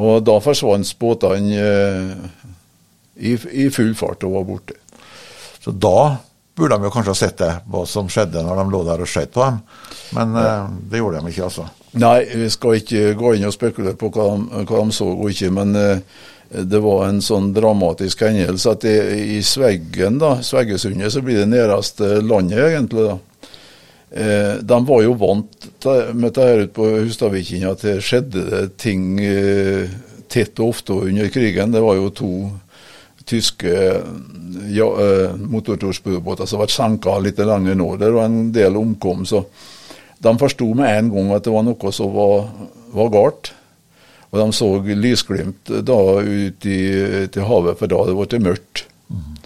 [0.00, 1.68] Og da forsvant båtene
[3.20, 4.78] i, i full fart og var borte.
[5.60, 6.16] Så da
[6.56, 9.10] burde de jo kanskje ha sett det, hva som skjedde når de lå der og
[9.10, 9.62] skjøt på dem.
[10.16, 10.50] Men ja.
[10.64, 11.68] uh, det gjorde de ikke, altså.
[12.00, 15.32] Nei, vi skal ikke gå inn og spekulere på hva de, hva de så og
[15.32, 15.50] ikke.
[15.56, 18.94] Men uh, det var en sånn dramatisk hendelse at det,
[19.38, 23.06] i Sveggen, da, Sveggesundet, så blir det nærmeste landet, egentlig.
[23.12, 23.18] da.
[24.10, 25.68] Eh, de var jo vant
[26.14, 29.86] med det her ute på Hustadvikinga, at det skjedde ting eh,
[30.30, 31.70] tett og ofte under krigen.
[31.70, 32.32] Det var jo to
[33.30, 33.74] tyske
[34.74, 38.02] ja, eh, motortorspedobåter som ble senka litt lenger nord.
[38.02, 39.24] og en del omkom.
[39.26, 39.44] så
[40.18, 42.50] De forsto med en gang at det var noe som var,
[42.92, 43.52] var galt.
[44.30, 46.80] Og de så lysglimt da ut i,
[47.32, 48.84] til havet, for da hadde det blitt mørkt.
[49.10, 49.38] Mm.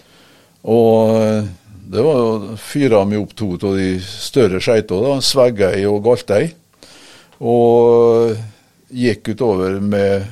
[0.65, 1.47] Og
[1.85, 6.49] det var fyra vi opp to av de større skeitene, Sveggøy og Galtei.
[7.41, 8.35] Og
[8.93, 10.25] gikk utover med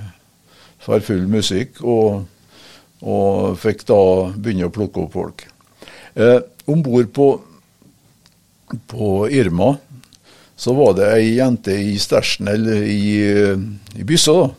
[0.84, 2.26] for full musikk, og,
[3.04, 4.00] og, fikk da
[4.36, 5.48] begynne å plukke opp folk.
[6.16, 7.28] Eh, Om bord på,
[8.88, 9.74] på Irma
[10.56, 14.50] så var det ei jente i stæsjen, eller i, eh, i byssa, da.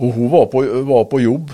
[0.00, 1.52] Og hun var på, var på, jobb.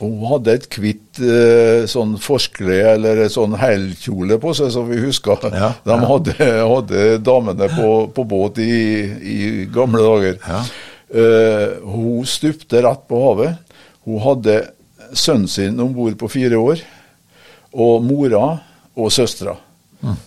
[0.00, 5.44] Hun hadde et hvitt eh, sånn forskle eller sånn helkjole på seg, som vi husker.
[5.52, 8.72] Ja, De hadde, hadde, damene på, på båt i,
[9.20, 9.38] i,
[9.74, 10.40] gamle dager.
[10.46, 10.62] Ja.
[11.14, 13.73] Eh, hun stupte rett på havet.
[14.04, 14.58] Hun hadde
[15.16, 16.82] sønnen sin om bord på fire år,
[17.74, 18.44] og mora
[18.94, 19.56] og søstera.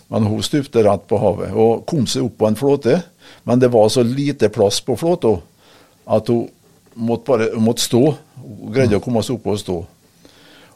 [0.08, 2.96] Men hun stupte rett på havet og kom seg opp på en flåte.
[3.46, 5.36] Men det var så lite plass på flåta
[6.08, 6.48] at hun
[6.98, 8.02] måtte bare måtte stå.
[8.42, 9.78] Hun greide å komme seg opp og stå.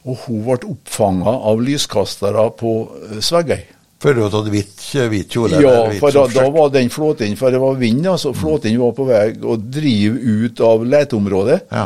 [0.02, 2.72] Og hun ble oppfanga av lyskastere på
[3.08, 3.62] eh, Sveggøy.
[4.02, 4.78] Før du hadde tatt hvit,
[5.12, 5.60] hvit kjole?
[5.62, 8.32] Ja, for da, da, var den flåten For det var vind, altså.
[8.34, 11.60] Flåten var på vei å drive ut av leteområdet.
[11.70, 11.84] Ja.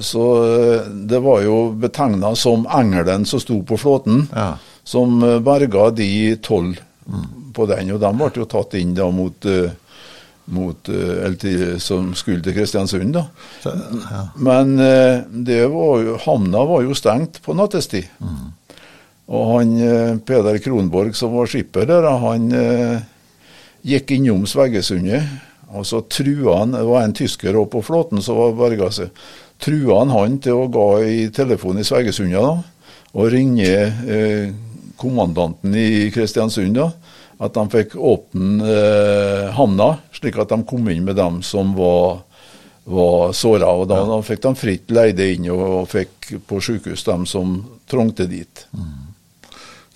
[0.00, 4.26] Så eh, det var jo betegna som engelen som sto på flåten.
[4.34, 4.56] Ja
[4.88, 7.52] som eh, berga de tolv mm.
[7.52, 7.92] på den.
[7.92, 9.68] Og de ble jo tatt inn da mot, uh,
[10.54, 13.12] mot uh, som skulle til Kristiansund.
[13.18, 13.26] da.
[13.62, 13.74] Så,
[14.08, 14.22] ja.
[14.36, 14.76] Men
[15.44, 18.08] det var jo, havna var jo stengt på nattestid.
[18.22, 18.46] Mm.
[19.28, 19.74] Og han
[20.24, 22.46] Peder Kronborg som var skipper der, han
[23.84, 25.26] gikk innom Sveggesundet.
[25.76, 29.12] Og så trua han, det var en tysker òg på flåten som var berga seg,
[29.62, 32.54] trua han han til å gå i telefon i Sveggesundet da,
[33.18, 34.50] og ringe eh,
[34.98, 36.90] kommandanten i Kristiansund da,
[37.38, 42.24] at de fikk åpne eh, havna, slik at de kom inn med dem som var,
[42.88, 43.70] var såra.
[43.78, 47.60] Og da, da, fikk de fritt leide inn og, og fikk på sykehus dem som
[47.90, 48.66] trengte dit.
[48.74, 49.14] Mm.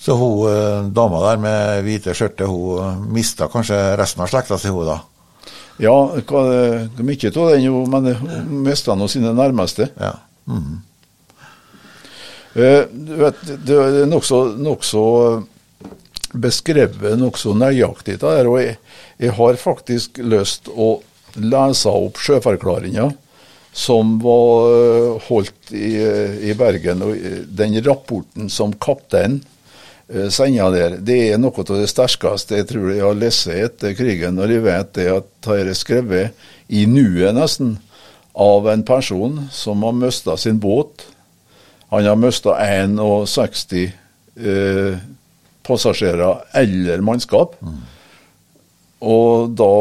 [0.02, 4.58] Så hun eh, dama der med hvite skjørtet, hun eh, mista kanskje resten av slekta
[4.58, 5.00] si, hun da?
[5.82, 5.96] Ja,
[7.02, 9.88] mye av den, men mista nå sine nærmeste.
[9.98, 10.14] Ja.
[10.46, 10.80] Mm.
[12.54, 12.84] Eh,
[13.18, 14.84] vet, det er nokså nok
[16.32, 18.18] beskrevet nokså nøyaktig.
[18.22, 18.76] Der, og jeg,
[19.20, 20.94] jeg, har faktisk lyst å
[21.40, 23.10] lese opp sjøforklaringa
[23.72, 25.94] som var eh, holdt i,
[26.50, 27.04] i, Bergen.
[27.04, 27.16] og
[27.48, 29.40] Den rapporten som kapteinen
[30.10, 33.96] uh, sender der, det er noe av det sterkeste jeg tror jeg har lest etter
[33.98, 34.38] krigen.
[34.40, 37.76] Når jeg vet det at det er skrevet i nuet nesten
[38.32, 41.04] av en person som har mista sin båt
[41.92, 43.92] han har mista 61
[44.36, 44.96] eh,
[45.62, 47.58] passasjerer eller mannskap.
[47.60, 47.74] Mm.
[49.12, 49.74] Og da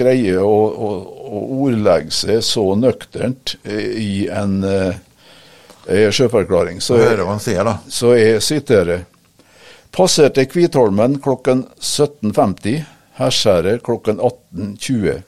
[0.00, 4.98] greier å, å, å, ordlegge seg så nøkternt i en eh,
[6.10, 6.82] sjøforklaring.
[6.82, 9.06] Så, jeg, så jeg siterer.
[9.90, 12.82] Passerte Kvitholmen klokken 17.50.
[13.16, 15.22] Herskjæret klokken 18.20.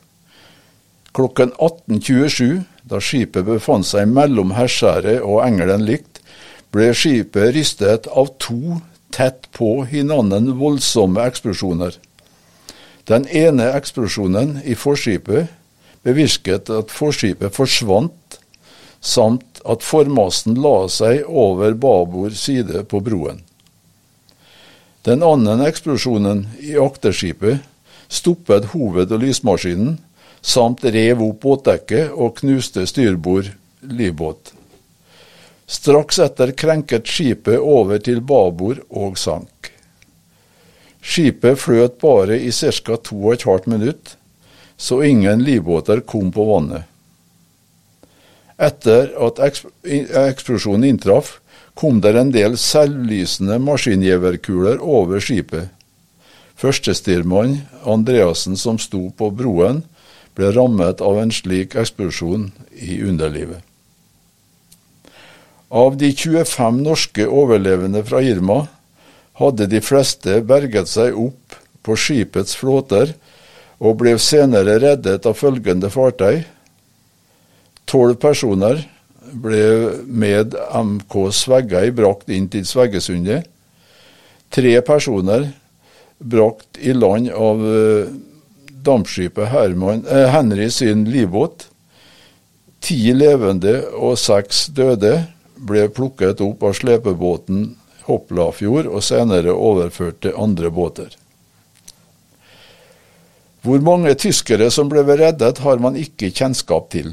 [1.12, 6.22] Klokken 18.27 da skipet befant seg mellom Herskjæret og Engelen likt,
[6.72, 8.78] ble skipet ristet av to
[9.14, 11.96] tett på hverandre voldsomme eksplosjoner.
[13.08, 15.48] Den ene eksplosjonen i forskipet
[16.04, 18.38] bevirket at forskipet forsvant,
[19.00, 23.40] samt at formasten la seg over babord side på broen.
[25.06, 27.62] Den andre eksplosjonen i akterskipet
[28.08, 29.98] stoppet hoved- og lysmaskinen,
[30.40, 33.50] samt rev opp båtdekket og knuste styrbord
[33.82, 34.52] livbåt.
[35.68, 39.72] Straks etter krenket skipet over til babord og sank.
[41.04, 42.96] Skipet fløt bare i ca.
[42.96, 44.16] 2,5 minutt,
[44.76, 46.88] så ingen livbåter kom på vannet.
[48.58, 51.38] Etter at eksplosjonen inntraff,
[51.78, 55.68] kom det en del selvlysende maskingeværkuler over skipet.
[56.58, 59.84] Førstestyrmann Andreassen, som sto på broen,
[60.34, 63.62] ble rammet av en slik eksplosjon i underlivet.
[65.70, 68.64] Av de 25 norske overlevende fra Irma
[69.38, 73.12] hadde de fleste berget seg opp på skipets flåter
[73.78, 76.42] og ble senere reddet av følgende fartøy.
[77.86, 78.82] Tolv personer
[79.32, 79.62] ble
[80.06, 83.48] med MK Sveggøy brakt inn til Sveggesundet.
[84.48, 85.50] Tre personer
[86.18, 88.10] brakt i land av eh,
[88.86, 91.68] dampskipet Herman, eh, Henry sin livbåt.
[92.80, 95.14] Ti levende og seks døde
[95.58, 97.72] ble plukket opp av slepebåten
[98.08, 101.10] Hopplafjord og senere overført til andre båter.
[103.66, 107.10] Hvor mange tyskere som ble reddet, har man ikke kjennskap til.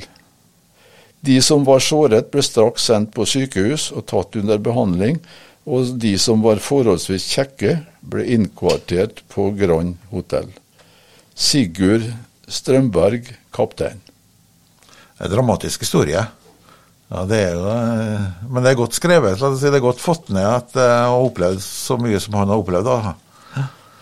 [1.26, 5.20] De som var såret, ble straks sendt på sykehus og tatt under behandling,
[5.66, 10.52] og de som var forholdsvis kjekke, ble innkvartert på Grand hotell.
[11.34, 12.06] Sigurd
[12.48, 14.02] Strømberg, kaptein.
[15.18, 16.22] En dramatisk historie.
[17.08, 19.40] Ja, det er jo, eh, men det er godt skrevet.
[19.40, 22.62] Det er godt fått ned at jeg eh, har opplevd så mye som han har
[22.62, 22.90] opplevd.
[22.90, 23.16] da.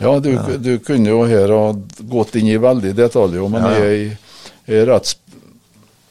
[0.03, 1.65] Ja, du, du kunne jo her ha
[2.11, 3.91] gått inn i veldig detaljer, men ja, ja.
[3.91, 5.17] i, i retts,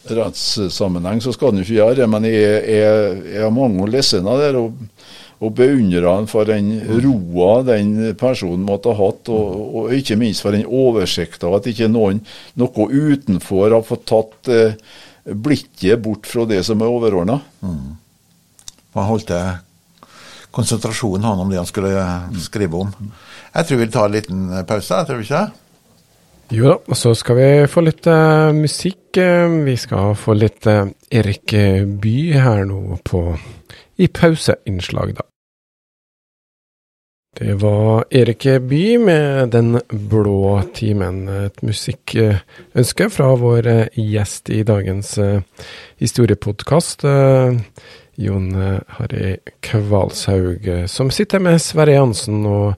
[0.09, 2.09] rettssammenheng så skal den ikke gjøre det.
[2.11, 4.77] Men jeg, har mange lesende der og,
[5.43, 10.45] og beundrer han for den roa den personen måtte ha hatt, og, og ikke minst
[10.45, 12.23] for den oversikta, at ikke noen
[12.61, 14.79] noe utenfor har fått tatt eh,
[15.25, 17.41] blikket bort fra det som er overordna.
[17.63, 17.93] Mm.
[18.99, 19.45] Holdt det
[20.53, 21.93] konsentrasjonen han om det han skulle
[22.45, 22.91] skrive om.
[23.53, 25.45] Jeg tror vi tar en liten pause, jeg tror vi ikke?
[26.53, 29.17] Jo da, og så skal vi få litt uh, musikk.
[29.17, 31.55] Vi skal få litt uh, Erik
[32.03, 33.23] By her nå på
[33.97, 35.25] i pauseinnslag, da.
[37.41, 41.25] Det var Erik By med Den blå timen.
[41.29, 45.41] Et musikkønske fra vår gjest i dagens eh,
[46.05, 47.57] historiepodkast, eh,
[48.21, 48.53] Jon
[48.99, 52.45] Harry Kvalshaug, som sitter med Sverre Jansen.
[52.45, 52.75] og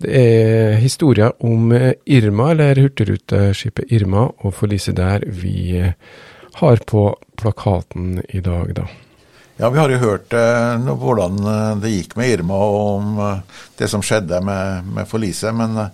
[0.00, 1.70] det er historia om
[2.04, 5.76] Irma, eller hurtigruteskipet Irma, og forliset der vi
[6.60, 7.04] har på
[7.36, 8.88] plakaten i dag, da.
[9.60, 13.58] Ja, Vi har jo hørt eh, hvordan eh, det gikk med Irma og om eh,
[13.76, 15.52] det som skjedde med, med forliset.
[15.52, 15.90] Men eh,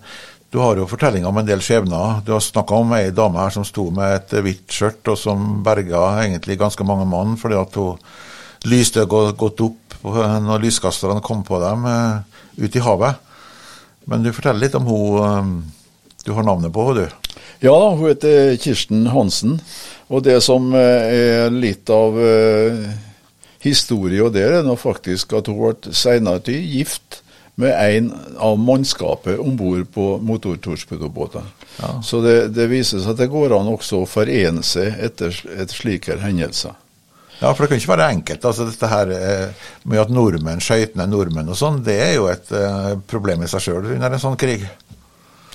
[0.55, 2.21] du har jo fortellinger om en del skjebner.
[2.23, 5.59] Du har snakka om ei dame her som sto med et hvitt skjørt, og som
[5.67, 7.99] berga egentlig ganske mange mann fordi at hun
[8.71, 13.26] lyste godt opp når lyskasterne kom på dem eh, ut i havet.
[14.07, 15.51] Men du forteller litt om hun eh,
[16.27, 17.05] du har navnet på, du?
[17.63, 19.59] Ja, hun heter Kirsten Hansen.
[20.11, 22.15] Og det som er litt av
[23.63, 27.21] historie, og der er nå faktisk at hun ble senere gift
[27.57, 31.47] med en av mannskapet om bord på motortorspedobåten.
[31.79, 32.01] Ja.
[32.05, 35.73] Så det, det, viser seg at det går an også å forene seg etter etter
[35.73, 36.77] slike hendelser.
[37.39, 38.45] Ja, for det kan ikke være enkelt.
[38.45, 42.27] altså Dette her eh, med at nordmenn skøyter ned nordmenn og sånn, det er jo
[42.31, 44.65] et uh, problem i seg sjøl under en sånn krig.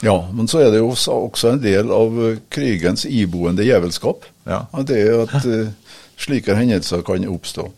[0.02, 2.16] Ja, men så er det jo også en del av
[2.50, 4.26] krigens iboende djevelskap.
[4.50, 4.64] Ja.
[4.86, 5.92] Det er at uh,
[6.22, 7.68] slike hendelser kan oppstå.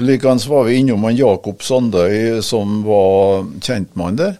[0.00, 4.36] Likeens var vi innom han Jakob Sandøy, som var kjentmann der.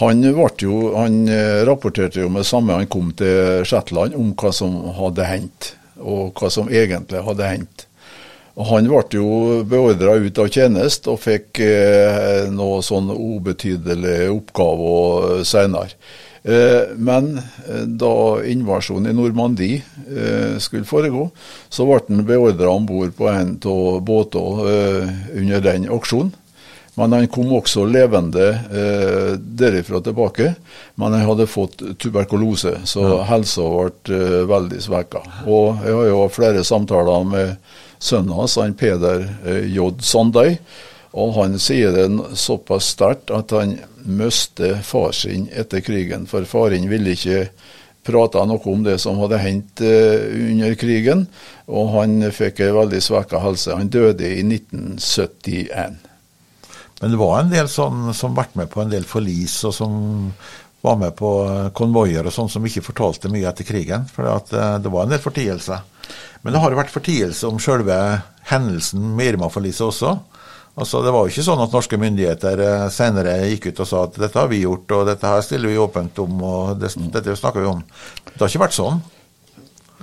[0.00, 4.78] Han, jo, han eh, rapporterte jo med samme han kom til Shetland, om hva som
[4.96, 7.86] hadde hendt, og hva som egentlig hadde hendt.
[8.52, 15.40] Og Han ble jo beordra ut av tjeneste og fikk eh, noe sånn ubetydelig oppgave
[15.48, 15.96] senere.
[16.42, 21.28] Eh, men eh, da invasjonen i Normandie eh, skulle foregå,
[21.72, 24.76] så ble han beordra om bord på en av båtene
[25.38, 26.34] under den aksjonen.
[26.94, 30.50] Men han kom også levende eh, derifra tilbake.
[31.00, 33.22] Men han hadde fått tuberkulose, så ja.
[33.30, 35.22] helsa ble eh, veldig svekka.
[35.46, 37.54] Og jeg har jo flere samtaler med
[38.02, 39.92] sønnen hans, han Peder eh, J.
[40.02, 40.56] Sandøy.
[41.12, 42.06] Og han sier det
[42.40, 43.76] såpass sterkt at han
[44.08, 46.24] mistet far sin etter krigen.
[46.30, 47.50] For faren ville ikke
[48.02, 51.26] prate noe om det som hadde hendt uh, under krigen,
[51.70, 53.76] og han fikk ei veldig svekka helse.
[53.76, 56.00] Han døde i 1971.
[57.02, 59.94] Men det var en del sånn som ble med på en del forlis, og som
[60.82, 61.30] var med på
[61.78, 64.08] konvoier og sånn, som ikke fortalte mye etter krigen.
[64.10, 65.78] For uh, det var en del fortielse.
[66.42, 67.96] Men det har jo vært fortielse om selve
[68.50, 70.16] hendelsen med Irma-forliset også.
[70.74, 74.04] Altså, Det var jo ikke sånn at norske myndigheter eh, senere gikk ut og sa
[74.06, 77.36] at dette har vi gjort, og dette her stiller vi åpent om, og det, dette
[77.36, 77.82] snakker vi om.
[78.30, 79.02] Det har ikke vært sånn.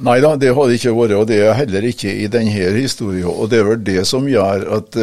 [0.06, 3.27] Nei da, det har det ikke vært, og det er heller ikke i denne historien.
[3.27, 5.00] Og det er vel det som at,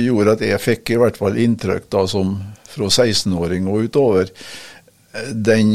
[0.00, 2.34] gjorde at jeg fikk i hvert fall inntrykk da som
[2.72, 4.71] fra 16-åring og utover eh,
[5.32, 5.74] den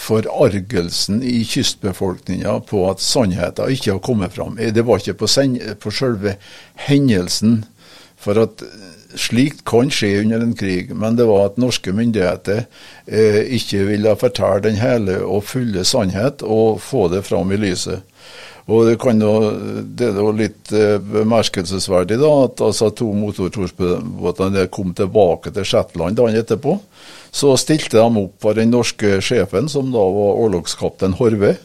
[0.00, 4.56] forargelsen i kystbefolkninga på at sannheten ikke har kommet fram.
[4.56, 5.28] Det var ikke på,
[5.82, 6.36] på selve
[6.86, 7.58] hendelsen
[8.22, 8.64] for at
[9.18, 12.64] slikt kan skje under en krig, men det var at norske myndigheter
[13.06, 18.08] eh, ikke ville fortelle den hele og fulle sannhet og få det fram i lyset.
[18.70, 19.32] Og Det, kan jo,
[19.82, 26.16] det er jo litt eh, bemerkelsesverdig da, at altså, to motortorpedobåter kom tilbake til Shetland
[26.16, 26.78] dagen etterpå.
[27.32, 31.56] Så stilte de opp for den norske sjefen, som da var orlogskaptein Horve.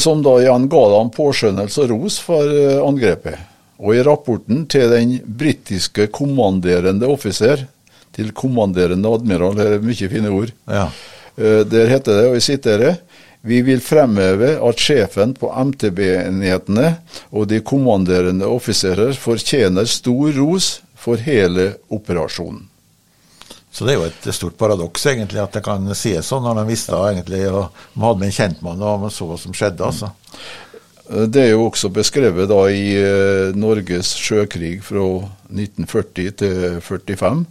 [0.00, 3.40] Som da igjen ga dem påskjønnelse og ros for eh, angrepet.
[3.82, 7.66] Og i rapporten til den britiske kommanderende offiser,
[8.16, 10.88] til kommanderende admiral, det er mye fine ord, Ja.
[11.36, 12.96] Eh, der heter det, og jeg siterer
[13.46, 16.96] vi vil fremheve at sjefen på MTB-enhetene
[17.30, 22.64] og de kommanderende offiserer fortjener stor ros for hele operasjonen.
[23.76, 26.70] Så det er jo et stort paradoks egentlig at det kan sies sånn, når de
[26.70, 29.84] visste egentlig, og de hadde med en kjentmann og så hva som skjedde.
[29.84, 30.08] altså.
[31.10, 35.04] Eh, Det er jo også beskrevet da i eh, Norges sjøkrig fra
[35.52, 37.44] 1940 til 45.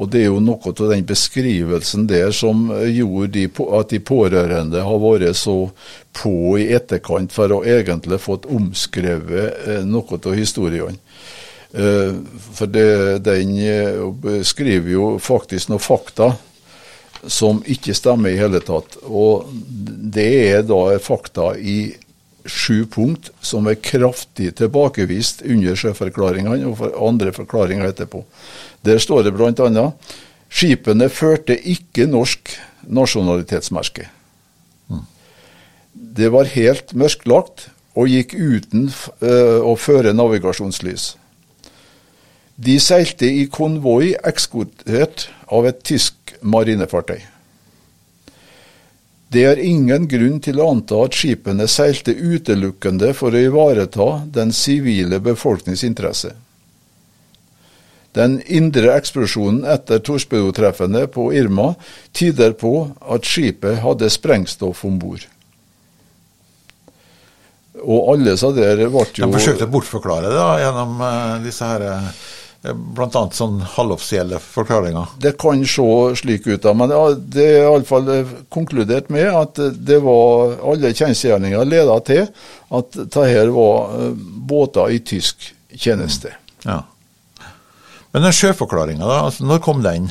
[0.00, 3.46] Og det er jo noe av den beskrivelsen der som gjorde de,
[3.78, 5.58] at de pårørende har vært så
[6.16, 10.96] på i etterkant for å egentlig fått omskrevet eh, noe av historiene.
[11.72, 12.14] Eh,
[12.54, 16.32] For det, den eh, beskriver jo faktisk noe fakta
[17.26, 18.98] som ikke stemmer i hele tatt.
[19.02, 19.48] Og
[20.16, 21.96] det er da fakta i
[22.46, 28.22] sju punkt som er kraftig tilbakevist under sjøforklaringene og for andre forklaringer etterpå.
[28.86, 29.86] Der står det bl.a.:
[30.46, 32.54] Skipene førte ikke norsk
[32.86, 34.06] nasjonalitetsmerke.
[36.16, 38.90] Det var helt mørklagt og gikk uten
[39.24, 41.16] eh, å føre navigasjonslys.
[42.56, 47.18] De seilte i konvoi ekskotert av et tysk marinefartøy.
[49.28, 54.54] Det er ingen grunn til å anta at skipene seilte utelukkende for å ivareta den
[54.56, 56.32] sivile befolknings interesse.
[58.16, 61.74] Den indre eksplosjonen etter torpedotreffene på Irma
[62.16, 65.26] tyder på at skipet hadde sprengstoff om bord.
[67.84, 71.68] Og alle sa der ble jo De forsøkte å bortforklare det da, gjennom eh, disse
[71.68, 71.84] her,
[72.68, 75.14] eh, annet sånn halvoffisielle forklaringer.
[75.22, 75.86] Det kan se
[76.20, 76.92] slik ut, da, men
[77.32, 78.10] det er iallfall
[78.52, 84.12] konkludert med at det var alle kjensgjerninger leda til at dette var eh,
[84.50, 86.34] båter i tysk tjeneste.
[86.66, 86.82] Ja.
[88.12, 90.10] Men den sjøforklaringa, altså, når kom den?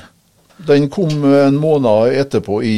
[0.68, 2.76] Den kom en måned etterpå i,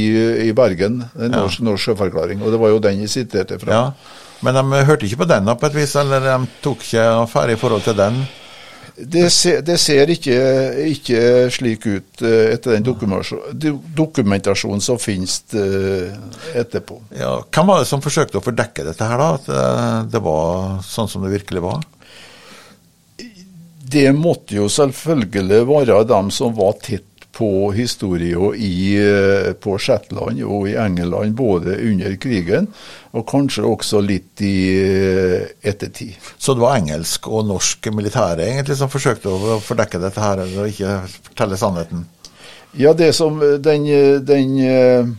[0.47, 1.43] i Bergen, en Ja.
[1.43, 3.73] norsk, norsk sjøforklaring, og det var jo den jeg siterte fra.
[3.73, 4.23] Ja.
[4.41, 7.59] Men de hørte ikke på den på et vis, eller de tok ikke affære i
[7.59, 8.21] forhold til den?
[8.97, 10.37] Det, ser, det ser ikke,
[10.89, 11.19] ikke
[11.53, 12.87] slik ut eh, etter den
[13.97, 16.15] dokumentasjonen som finnes eh,
[16.57, 16.97] etterpå.
[17.13, 19.27] Ja, Hvem var det som forsøkte å fordekke dette her, da?
[19.37, 21.85] At eh, det var sånn som det virkelig var?
[23.87, 27.05] Det måtte jo selvfølgelig være dem som var tett
[27.37, 32.67] på historien i, eh, på Shetland og i England, både under krigen
[33.13, 36.15] og kanskje også litt i eh, ettertid.
[36.37, 40.71] Så det var engelsk og norsk militære egentlig som forsøkte å fordekke dette her, og
[40.71, 40.97] ikke
[41.29, 42.07] fortelle sannheten?
[42.77, 43.85] Ja, det som den,
[44.25, 45.11] den, eh,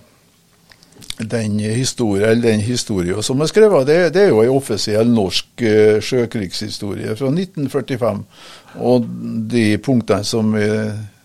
[1.19, 5.63] den historien, eller den historien som er skrevet, det, det er jo en offisiell norsk
[5.63, 8.25] eh, sjøkrigshistorie fra 1945.
[8.91, 9.07] Og
[9.55, 10.51] de punktene som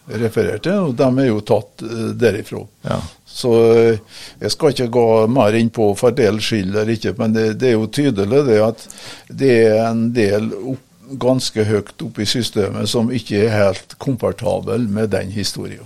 [0.08, 2.64] refererte, og de er jo tatt eh, derifra.
[2.88, 3.00] Ja.
[3.34, 4.00] Så eh,
[4.42, 7.78] jeg skal ikke gå mer inn på fordel skyld eller ikke, men det, det er
[7.78, 8.88] jo tydelig det at
[9.30, 10.90] det er en del opp,
[11.20, 15.84] ganske høyt oppe i systemet som ikke er helt komfortabel med den historien.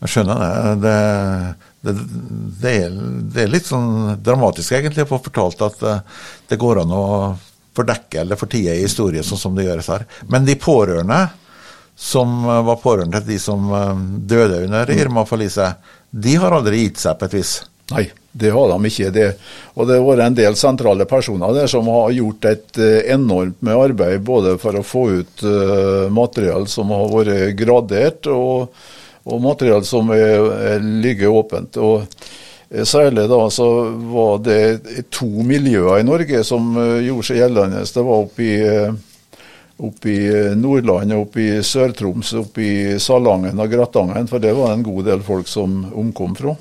[0.00, 0.72] Jeg skjønner det.
[0.82, 0.96] Det,
[1.84, 1.94] det,
[2.60, 2.96] det, er,
[3.30, 6.02] det er litt sånn dramatisk egentlig å få fortalt at eh,
[6.50, 7.06] det går an å
[7.76, 10.06] fordekke eller fortie historier sånn som det gjøres her.
[10.32, 11.20] Men de pårørende,
[12.00, 13.98] som eh, var pårørende til de som eh,
[14.32, 17.52] døde under Irma-forliset, de har aldri gitt seg på et vis.
[17.90, 19.10] Nei, det har de ikke.
[19.12, 19.26] det.
[19.74, 23.60] Og det har vært en del sentrale personer der som har gjort et eh, enormt
[23.60, 25.44] med arbeid både for å få ut
[26.10, 28.72] materiale som har vært gradert, og,
[29.28, 31.76] og materiale som er, er ligger åpent.
[31.76, 32.06] Og
[32.86, 33.64] Særlig da så
[34.12, 37.80] var det to miljøer i Norge som gjorde seg gjeldende.
[37.82, 38.58] Det var oppe i
[39.80, 44.84] oppe i Nordland, oppe i Sør-Troms, oppe i Salangen og Gratangen, for det var en
[44.86, 46.56] god del folk som omkom fra.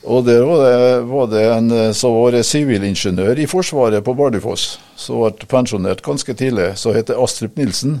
[0.00, 4.78] Og der var det, var det en eh, som var sivilingeniør i Forsvaret på Bardufoss,
[4.96, 7.98] som ble pensjonert ganske tidlig, som heter Astrup Nilsen.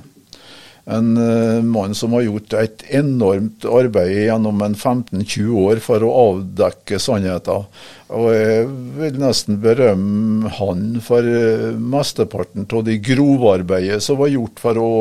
[0.90, 6.14] En eh, mann som har gjort et enormt arbeid gjennom en 15-20 år for å
[6.24, 7.68] avdekke sannheten.
[8.10, 8.64] Og jeg
[8.98, 14.94] vil nesten berømme han for eh, mesteparten av det grovarbeidet som var gjort for å,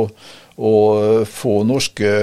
[0.58, 0.76] å
[1.26, 2.14] få norske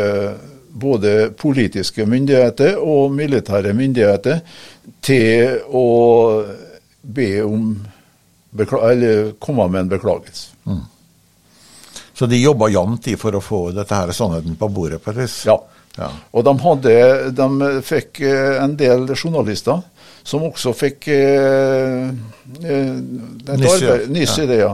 [0.77, 4.43] både politiske myndigheter og militære myndigheter
[5.05, 5.87] til å
[7.03, 7.71] be om
[8.57, 10.53] eller komme med en beklagelse.
[12.17, 15.43] Så de jobba jevnt for å få dette her sannheten på bordet på et vis?
[15.49, 15.59] Ja.
[15.97, 16.11] Ja.
[16.37, 16.95] Og de, hadde,
[17.33, 19.81] de fikk eh, en del journalister
[20.27, 22.09] som også fikk eh,
[24.07, 24.57] Nyss, i det.
[24.59, 24.73] Ja.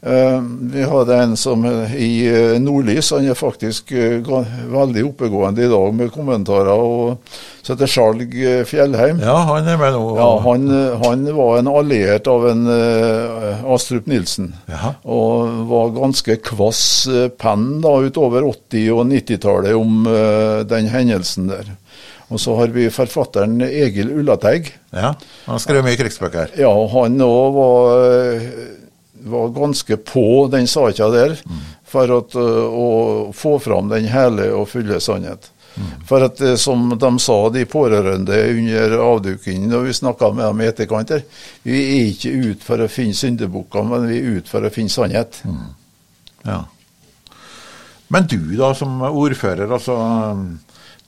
[0.00, 0.38] Eh,
[0.72, 5.92] vi hadde en som eh, i eh, Nordlys, han er faktisk veldig oppegående i dag
[5.96, 7.20] med kommentarer, og
[7.64, 9.20] setter Skjalg eh, Fjellheim.
[9.24, 10.66] Ja, han er vel nå Ja, han,
[11.04, 14.54] han var en alliert av en uh, Astrup Nilsen.
[14.72, 14.94] Ja.
[15.04, 16.84] Og var ganske kvass
[17.40, 21.74] penn da utover 80- og 90-tallet om uh, den hendelsen der.
[22.34, 24.72] Og så har vi forfatteren Egil Ullateig.
[24.90, 25.12] Ja,
[25.46, 26.56] han skrev mye krigsbøker.
[26.58, 28.48] Ja, han òg var,
[29.30, 31.38] var ganske på den saka der
[31.94, 35.50] for at, eh, å få fram den hele og fulle sannhet.
[36.06, 40.60] For at, eh, som de sa, de pårørende under avdukingen, og vi snakka med dem
[40.60, 41.24] i etterkant her,
[41.62, 44.92] vi er ikke ute for å finne syndebukker, men vi er ute for å finne
[44.92, 45.40] sannhet.
[46.44, 46.64] Ja.
[48.08, 49.98] Men du da, som ordfører, altså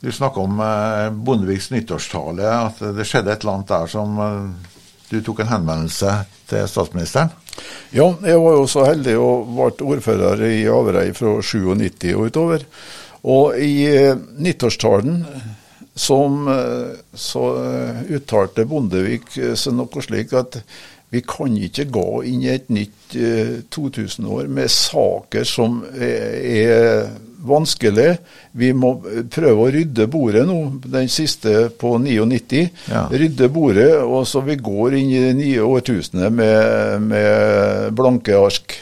[0.07, 4.77] Du snakka om eh, Bondeviks nyttårstale, at det skjedde et eller annet der som eh,
[5.11, 6.13] Du tok en henvendelse
[6.47, 7.33] til statsministeren?
[7.91, 12.69] Ja, jeg var jo så heldig og ble ordfører i Averøy fra 97 og utover.
[13.27, 14.15] Og i eh,
[14.47, 15.25] nyttårstalen
[15.99, 16.47] som,
[17.11, 17.45] så
[18.07, 20.61] uttalte Bondevik seg noe slik at
[21.11, 27.09] vi kan ikke gå inn i et nytt eh, 2000-år med saker som er
[27.49, 28.09] vanskelig.
[28.59, 32.65] Vi må eh, prøve å rydde bordet nå, den siste på 99.
[32.91, 33.07] Ja.
[33.13, 38.81] Rydde bordet, og så vi går inn i det nye årtusenet med, med blanke ark.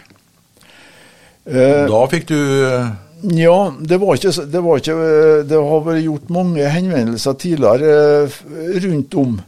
[1.45, 2.93] Eh, Da fikk du eh,
[3.37, 4.95] ja, det var ikke, det var ikke
[5.49, 8.29] Det har vært gjort mange henvendelser tidligere
[8.85, 9.39] rundt om,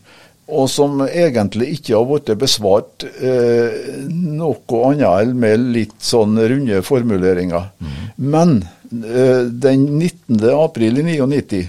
[0.46, 3.76] og som egentlig ikke har blitt besvart eh,
[4.08, 7.68] noe annet enn med litt sånn runde formuleringer.
[8.16, 10.40] Men eh, den 19.
[10.54, 11.68] april i 99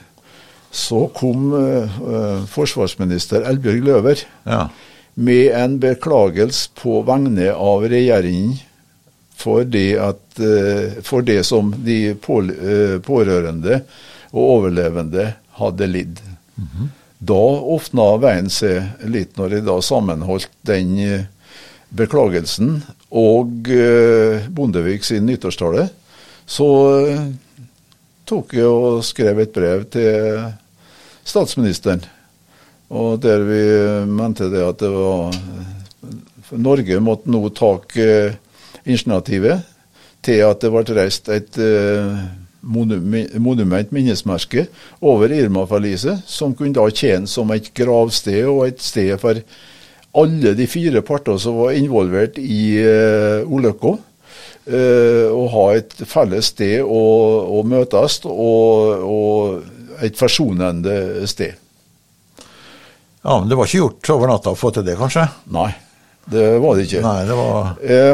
[0.78, 4.68] så kom eh, eh, forsvarsminister Elbjørg Løver Ja.
[5.16, 8.60] med en beklagelse på vegne av regjeringen
[9.38, 13.82] for det, at, eh, for det som de på, eh, pårørende
[14.34, 16.20] og overlevende hadde lidd.
[17.20, 17.34] Da
[17.74, 21.26] åpna veien seg litt når jeg da sammenholdt den eh,
[21.90, 25.88] beklagelsen og eh, Bondevik sin nyttårstale.
[26.48, 26.68] Så
[27.04, 27.26] eh,
[28.28, 30.48] tok jeg og skrev et brev til
[31.28, 32.06] statsministeren.
[32.88, 33.62] Og der vi
[34.08, 35.36] mente det at det var
[36.56, 38.38] Norge måtte nå ta eh,
[38.88, 39.66] initiativet
[40.24, 42.22] til at det ble reist et eh,
[42.68, 44.68] monument, minnesmerke,
[45.02, 49.40] over Irma-forliset, som kunne da tjene som et gravsted og et sted for
[50.18, 53.98] alle de fire parter som var involvert i uh.
[54.68, 57.02] Eh, og ha et felles sted å,
[57.58, 61.58] å møtes, og, og et forsonende sted.
[63.24, 65.26] ja, men det var ikke gjort over natta å få til det, kanskje?
[65.56, 65.72] Nei,
[66.32, 67.04] det var det ikke.
[67.06, 67.58] Nei, det var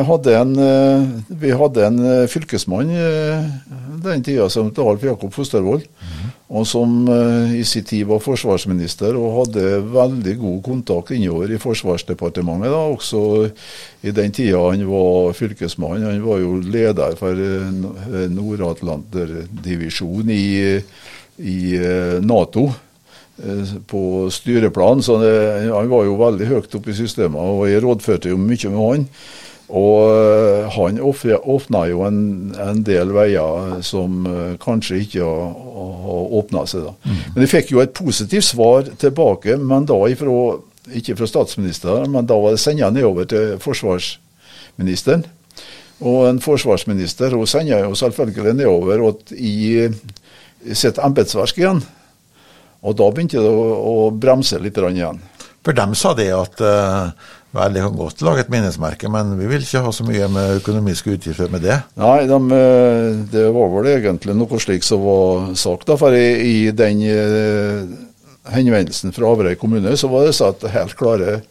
[0.09, 1.07] hadde en, eh,
[1.43, 2.93] vi hadde en eh, fylkesmann
[4.03, 5.83] den tida som het Alf Jakob Fostervoll,
[6.53, 11.57] og som eh, i sin tid var forsvarsminister og hadde veldig god kontakt innover i
[11.57, 13.21] Forsvarsdepartementet, da, også
[14.05, 16.05] i den tida han var fylkesmann.
[16.05, 20.79] Han var jo leder for eh, N- eh, Nord-Atlanterdivisjon i,
[21.41, 22.69] i eh, Nato
[23.89, 25.31] på styreplan, så det,
[25.73, 29.07] han var jo veldig høyt oppe i systemet, og jeg rådførte jo mye med han.
[29.73, 32.17] Og eh, han åpna jo en,
[32.61, 36.85] en del veier som eh, kanskje ikke har, åpna seg.
[36.85, 36.93] da.
[37.33, 40.59] Men jeg fikk jo et positivt svar tilbake, men da ifra,
[40.93, 45.25] ikke fra statsministeren, men da var det sendt nedover til forsvarsministeren.
[46.03, 49.89] Og en forsvarsminister hun sender jo selvfølgelig nedover i
[50.75, 51.81] sitt embetsverk igjen.
[52.83, 55.21] Og da begynte det å, å bremse litt igjen.
[55.63, 57.13] For dem sa det at uh,
[57.53, 60.57] vel, det kan godt lage et minnesmerke, men vi vil ikke ha så mye med
[60.61, 61.77] økonomiske utgifter med det.
[62.01, 65.85] Nei, de, eh, det var vel egentlig noe slik som var sagt.
[65.89, 67.83] da, For i, i den eh,
[68.53, 71.43] henvendelsen fra Averøy kommune så var det satt helt klare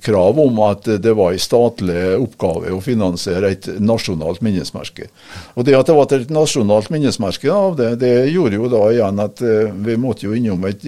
[0.00, 5.10] krav om at det var en statlig oppgave å finansiere et nasjonalt minnesmerke.
[5.54, 9.20] Og det at det var et nasjonalt minnesmerke av det, det gjorde jo da igjen
[9.20, 10.86] at eh, vi måtte jo innom et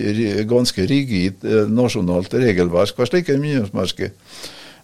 [0.49, 4.15] ganske rigid eh, nasjonalt regelverk for slike minnesmerker.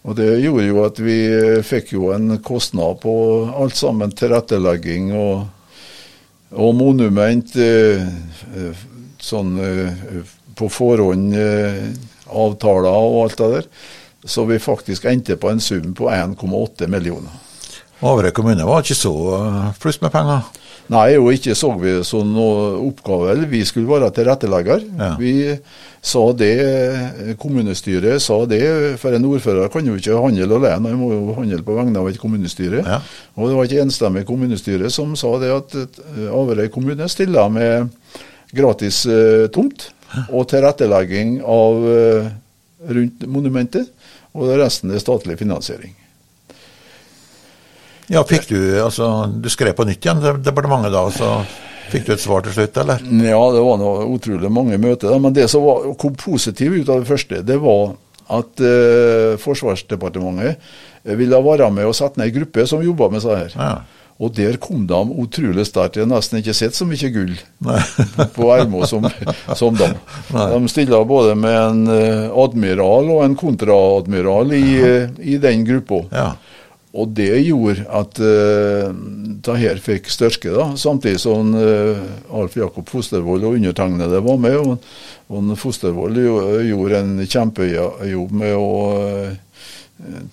[0.03, 3.17] Og det gjorde jo at vi eh, fikk jo en kostnad på
[3.49, 5.49] alt sammen tilrettelegging og,
[6.53, 7.57] og monument
[9.23, 9.53] sånn
[10.59, 11.33] på forhånd
[12.33, 13.69] avtaler og alt det der.
[14.25, 17.33] Så vi faktisk endte på en sum på 1,8 millioner.
[18.03, 19.15] Averøy kommune var ikke så
[19.83, 20.43] pluss med penger?
[20.91, 23.37] Nei, og ikke så vi som noen oppgave.
[23.51, 24.83] Vi skulle være tilrettelegger.
[24.99, 25.13] Ja.
[25.21, 25.35] Vi
[26.03, 28.63] sa det, kommunestyret sa det,
[29.01, 32.11] for en ordfører kan jo ikke handle alene, han må jo handle på vegne av
[32.11, 32.83] et kommunestyre.
[32.83, 32.99] Ja.
[33.39, 37.93] Og det var ikke enstemmig kommunestyre som sa det at eh, Averøy kommune stiller med
[38.53, 39.87] gratis uh, tomt
[40.29, 42.27] og tilrettelegging av eh,
[42.89, 43.91] rundt monumentet,
[44.33, 45.95] og resten er statlig finansiering.
[48.13, 49.07] Ja, fikk du altså,
[49.41, 51.31] Du skrev på nytt igjen departementet da, og så
[51.93, 53.05] fikk du et svar til slutt, eller?
[53.25, 55.15] Ja, det var noe utrolig mange møter.
[55.23, 57.95] Men det som var, kom positivt ut av det første, det var
[58.33, 60.61] at eh, Forsvarsdepartementet
[61.19, 63.53] ville være med og sette ned ei gruppe som jobba med så her.
[63.57, 63.73] Ja.
[64.23, 65.99] Og der kom de utrolig sterkt.
[65.99, 67.35] Jeg har nesten ikke sett så mye gull
[68.37, 69.09] på Ermo som,
[69.59, 69.97] som dem.
[70.31, 76.05] De stilla både med en eh, admiral og en kontraadmiral i, eh, i den gruppa.
[76.15, 76.31] Ja.
[76.93, 78.91] Og det gjorde at uh,
[79.47, 80.67] det her fikk styrke, da.
[80.77, 82.03] Samtidig som uh,
[82.37, 84.59] Alf Jakob Fostervold og undertegnede var med.
[84.61, 84.91] Og,
[85.33, 86.21] og Fostervold
[86.69, 89.52] gjorde en kjempejobb med å uh,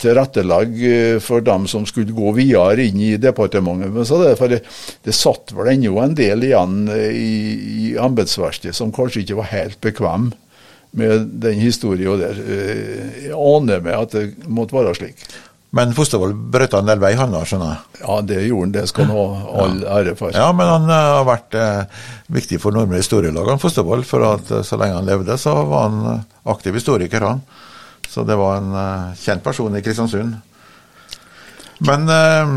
[0.01, 3.91] tilrettelegge for dem som skulle gå videre inn i departementet.
[3.93, 4.61] Men så det, for det,
[5.05, 7.27] det satt vel ennå en del igjen i,
[7.89, 10.31] i embetsverket som kanskje ikke var helt bekvem
[10.97, 12.39] med den historien der.
[12.41, 15.21] Eh, Jeg aner meg at det måtte være slik.
[15.77, 17.99] Men Fostervoll brøt en del vei, han da, skjønner jeg?
[18.01, 18.71] Ja, det gjorde han.
[18.73, 20.33] Det skal han ha all ære for.
[20.33, 24.01] Ja, men han eh, har vært eh, viktig for Nordmøre historielag, Fostervoll.
[24.09, 26.23] For at eh, så lenge han levde, så var han eh,
[26.55, 27.45] aktiv historiker, han.
[28.09, 30.33] Så det var en uh, kjent person i Kristiansund.
[31.85, 32.53] Men uh,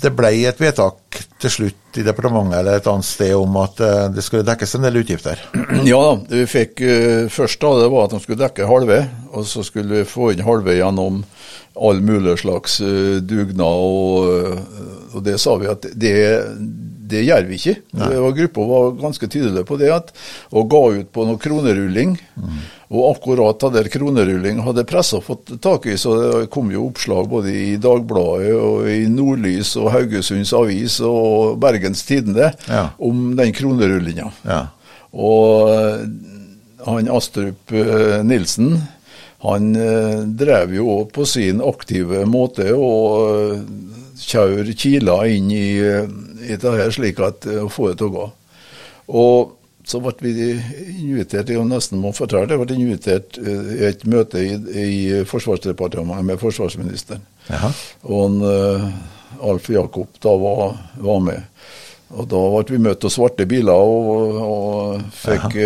[0.00, 4.06] det ble et vedtak til slutt i departementet eller et annet sted om at eh,
[4.12, 5.40] det skulle dekkes en del utgifter.
[5.88, 6.82] Ja da, vi fikk
[7.32, 8.98] først da det var at de skulle dekke halve,
[9.30, 11.22] og så skulle vi få inn halve gjennom
[11.78, 12.80] all mulig slags
[13.24, 14.58] dugnad, og,
[15.14, 16.16] og det sa vi at det,
[17.10, 17.74] det gjør vi ikke.
[17.92, 20.12] Det var Gruppa var ganske tydelig på det, at,
[20.56, 22.14] og ga ut på noe kronerulling.
[22.94, 27.28] Og akkurat da der kronerulling hadde pressa fått tak i, så det kom jo oppslag
[27.32, 32.90] både i Dagbladet og i Nordlys og Haugesunds Avis og Bergens Tidende Ja.
[32.98, 34.30] om den kronerullinga.
[34.46, 34.60] Ja.
[35.12, 36.04] Og eh,
[36.86, 38.76] han Astrup eh, Nilsen,
[39.44, 43.64] han eh, drev jo på sin aktive måte og
[44.24, 46.08] eh, kjør kiler inn i, eh,
[46.48, 48.26] i det her slik at eh, å få det til å gå.
[49.20, 49.54] Og
[49.84, 50.50] så ble vi
[51.04, 56.30] invitert, jeg nesten må fortelle, jeg ble invitert eh, i et møte i, i Forsvarsdepartementet
[56.30, 57.24] med forsvarsministeren.
[57.50, 57.72] Jaha.
[58.08, 58.92] Og en,
[59.44, 61.42] Alf Jakob da var, var med.
[62.14, 65.58] Og da ble vi møtt av svarte biler og, og fikk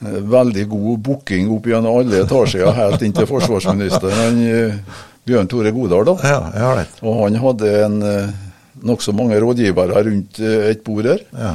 [0.00, 4.18] veldig god booking opp gjennom alle etasjer helt inn til forsvarsministeren.
[4.18, 4.40] Han,
[5.30, 6.16] Bjørn Tore Godal, da.
[6.26, 6.88] Ja, jeg har det.
[7.06, 8.32] Og han hadde en eh,
[8.90, 11.22] nokså mange rådgivere rundt eh, et bord her.
[11.36, 11.54] Ja.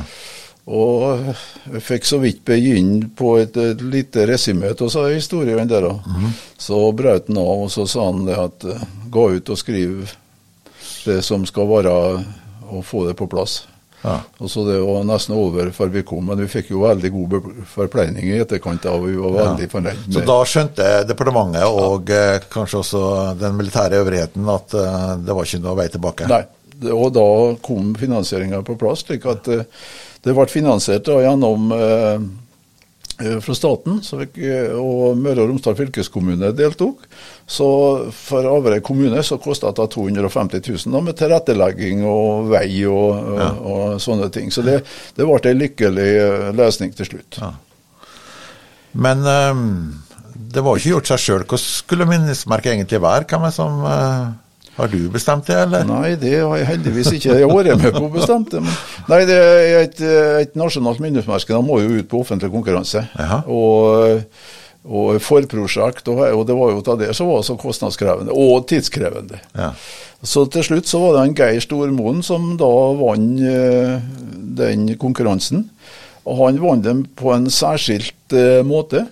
[0.66, 1.28] Og
[1.70, 5.86] jeg fikk så vidt begynne på et, et lite resymé av historien der.
[5.86, 6.32] da.
[6.58, 10.16] Så brøt han av, og så sa han det at eh, gå ut og skriv
[11.06, 11.94] det som skal være,
[12.66, 13.66] og få det på plass.
[14.06, 14.20] Ja.
[14.38, 17.36] Og så Det var nesten over før vi kom, men vi fikk jo veldig god
[17.72, 18.86] forpleining i etterkant.
[18.86, 23.04] av, Vi var veldig fornøyd Så da skjønte departementet og eh, kanskje også
[23.40, 26.30] den militære øvrigheten at eh, det var ikke noe vei tilbake?
[26.30, 26.44] Nei,
[26.92, 27.28] og da
[27.66, 29.66] kom finansieringa på plass, slik at eh,
[30.26, 32.20] det ble finansiert da gjennom eh,
[33.16, 34.02] fra staten,
[34.36, 37.06] eh, og Møre og Romsdal fylkeskommune deltok.
[37.48, 37.68] Så
[38.12, 43.62] for Averøy kommune så kosta det 250 000 da, med tilrettelegging og vei og, og,
[43.72, 44.52] og sånne ting.
[44.52, 44.82] Så det,
[45.16, 47.40] det ble en lykkelig eh, løsning til slutt.
[47.40, 47.54] Ja.
[48.96, 49.70] Men um,
[50.36, 51.44] det var ikke gjort seg sjøl.
[51.44, 53.28] Hvordan skulle minnesmerket egentlig være?
[53.32, 54.28] Hvem er som eh,
[54.76, 55.86] Har du bestemt det, eller?
[55.88, 57.36] Nei, det har jeg heldigvis ikke.
[57.40, 58.62] Jeg har vært med på å bestemme det.
[58.66, 60.02] men- Nei, det er et,
[60.42, 61.54] et nasjonalt minnesmerke.
[61.56, 63.06] De må jo ut på offentlig konkurranse.
[63.16, 63.38] Jaha.
[63.48, 64.26] Og,
[64.86, 69.40] og forprosjekt, og, og det var jo av det som var så kostnadskrevende, og tidskrevende.
[69.56, 69.72] Ja.
[70.26, 72.70] Så til slutt så var det en Geir Stormoen som da
[73.00, 73.96] vant eh,
[74.60, 75.70] den konkurransen.
[76.26, 79.06] Og han vant den på en særskilt eh, måte.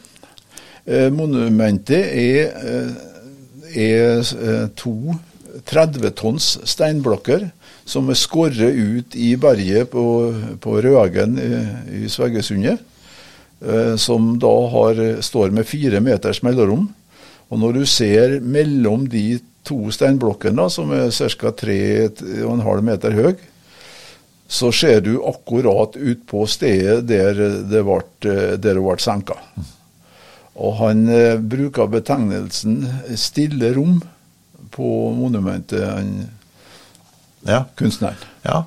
[0.86, 2.89] Eh, monumentet er, eh,
[3.78, 5.14] er eh, to
[5.70, 7.49] 30 tonns steinblokker
[7.86, 10.06] som er skåret ut i berget på,
[10.64, 11.51] på Røagen i,
[12.04, 12.82] i Sveggesundet.
[13.64, 16.89] Eh, som da har, står med fire meters mellomrom.
[17.49, 21.51] Og når du ser mellom de to steinblokkene, som er ca.
[21.64, 23.36] 3,5 meter høy,
[24.54, 27.39] så ser du akkurat ut på stedet der
[27.70, 29.38] det ble, der det ble senka.
[30.54, 32.84] Og han eh, bruker betegnelsen
[33.16, 34.04] 'stille rom'
[34.74, 36.13] på monumentet, han
[37.47, 37.63] Ja.
[37.76, 38.15] kunstneren.
[38.43, 38.63] ja.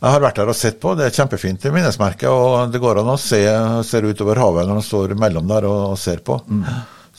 [0.00, 0.94] Jeg har vært der og sett på.
[0.96, 2.24] Det er kjempefint det minnesmerket.
[2.32, 3.40] Og det går an å se
[3.84, 6.38] ser utover havet når man står mellom der og, ser på.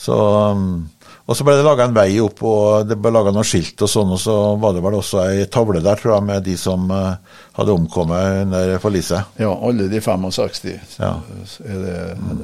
[0.02, 0.90] Så, um,
[1.30, 3.92] og så ble det laga en vei opp, og det ble laga noen skilt og
[3.92, 4.10] sånn.
[4.16, 7.38] Og så var det vel også ei tavle der, tror jeg, med de som eh,
[7.60, 9.38] hadde omkommet under forliset.
[9.38, 11.14] Ja, alle de 65 Ja.
[11.62, 11.96] er, det,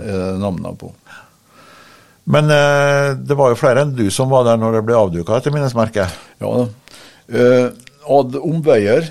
[0.06, 0.92] er det navnene på.
[2.28, 5.38] Men eh, det var jo flere enn du som var der når det ble avduka
[5.38, 6.18] etter minnesmerket.
[6.44, 6.66] Ja da.
[7.28, 7.70] Eh,
[8.18, 9.08] ad omveier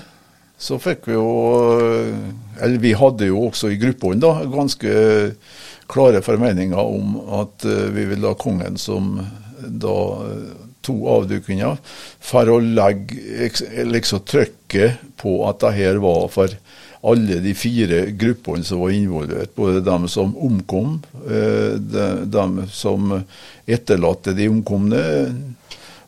[0.57, 1.27] så fikk vi jo
[1.77, 2.13] eh,
[2.65, 4.93] Eller vi hadde jo også i gruppene da, ganske
[5.87, 7.63] klare formeninger om at
[7.93, 9.19] vi ville ha kongen som
[9.61, 9.93] da
[10.87, 11.77] to avdukinger,
[12.23, 16.51] for å legge liksom trykket på at det her var for
[17.07, 19.55] alle de fire gruppene som var involvert.
[19.55, 23.23] Både dem som omkom, eh, de, dem som
[23.65, 25.03] etterlatte de omkomne,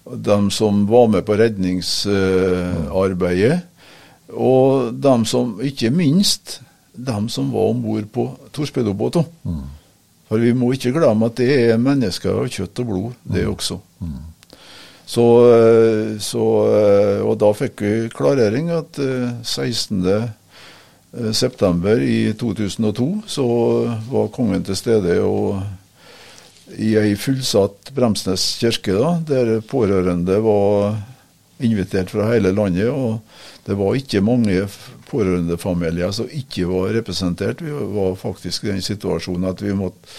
[0.09, 3.59] dem som var med på redningsarbeidet,
[4.29, 6.61] og dem som, ikke minst,
[6.93, 9.23] dem som var om bord på torpedobåter.
[10.29, 13.75] For vi må ikke glemme at det er mennesker av kjøtt og blod, det også.
[15.09, 20.05] Så, eh, så, eh, og da fikk vi klarering at eh, 16.
[21.17, 23.45] eh, september i 2002 så
[24.11, 25.61] var kongen til stede og
[26.77, 30.99] i ei fullsatt Bremsnes kirke, da, der pårørende var
[31.59, 32.89] invitert fra hele landet.
[32.89, 33.19] og
[33.65, 34.67] Det var ikke mange
[35.09, 37.63] pårørendefamilier som ikke var representert.
[37.65, 40.13] Vi var faktisk i den situasjonen at vi måtte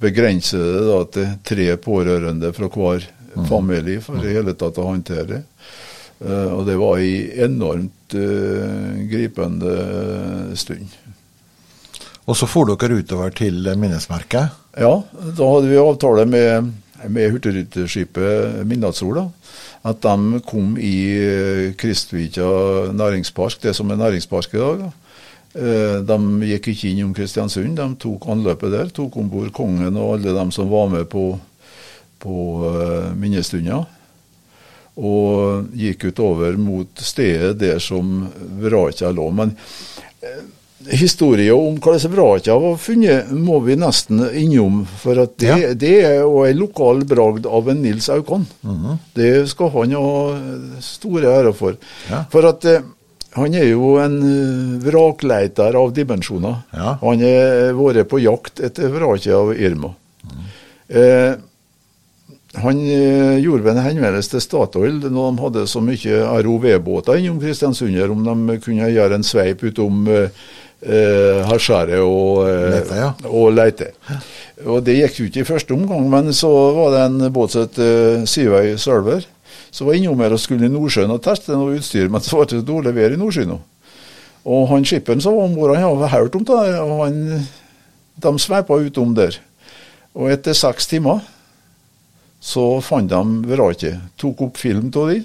[0.00, 3.06] begrense det da, til tre pårørende fra hver
[3.48, 5.42] familie for i hele tatt å håndtere det.
[6.24, 9.76] Eh, og det var ei enormt eh, gripende
[10.56, 10.94] stund.
[12.26, 14.54] Og så for dere utover til minnesmerket.
[14.76, 16.72] Ja, da hadde vi avtale med,
[17.12, 19.20] med Hurtigruteskipet Midnattssol.
[19.86, 22.46] At de kom i eh, Kristvika
[22.96, 24.86] næringspark, det som er næringspark i dag.
[24.86, 24.92] da.
[25.56, 26.16] De
[26.50, 28.90] gikk ikke inn om Kristiansund, de tok anløpet der.
[28.92, 31.30] Tok om bord kongen og alle dem som var med på,
[32.20, 32.34] på
[33.16, 33.86] minnestunder.
[34.96, 38.28] Og gikk utover mot stedet der som
[38.62, 39.26] vraket lå.
[39.36, 39.52] Men
[40.24, 40.38] eh,
[40.96, 44.84] historien om hvordan vraket var funnet, må vi nesten innom.
[45.02, 45.74] For det, Ja.
[45.74, 48.46] det er jo en lokal bragd av en Nils Aukan.
[49.14, 50.10] Det skal han ha
[50.80, 51.76] store ære for.
[52.10, 52.24] Ja.
[52.32, 52.80] For at eh,
[53.36, 56.62] han er jo en eh, vrakleiter av dimensjoner.
[56.72, 56.94] Ja.
[57.02, 59.92] Han har vært på jakt etter vraket av Irma.
[60.88, 61.34] Eh,
[62.62, 67.40] han eh, gjorde vel en henvendelse til Statoil når de hadde så mye ROV-båter innom
[67.42, 70.30] Kristiansund, om de kunne gjøre en sveip utom eh,
[70.80, 71.52] eh,
[72.00, 73.12] og, eh, Leite, ja.
[73.28, 73.90] og Leite.
[74.64, 77.66] Og Det gikk jo ikke i første omgang, men så var det en båt som
[77.66, 79.26] het eh, Seaway Server,
[79.70, 82.48] som var innom her og skulle i Nordsjøen og teste noe utstyr, men så var
[82.48, 83.52] det så dårlig vær i Nordsjøen.
[83.52, 83.60] nå.
[84.46, 87.46] Og han skipperen som var om bord, han hadde hørt om det, og han,
[88.22, 89.40] de sveipa utom der.
[90.16, 91.20] Og etter seks timer
[92.46, 93.98] så fant de vraket.
[94.20, 95.20] Tok opp film av de.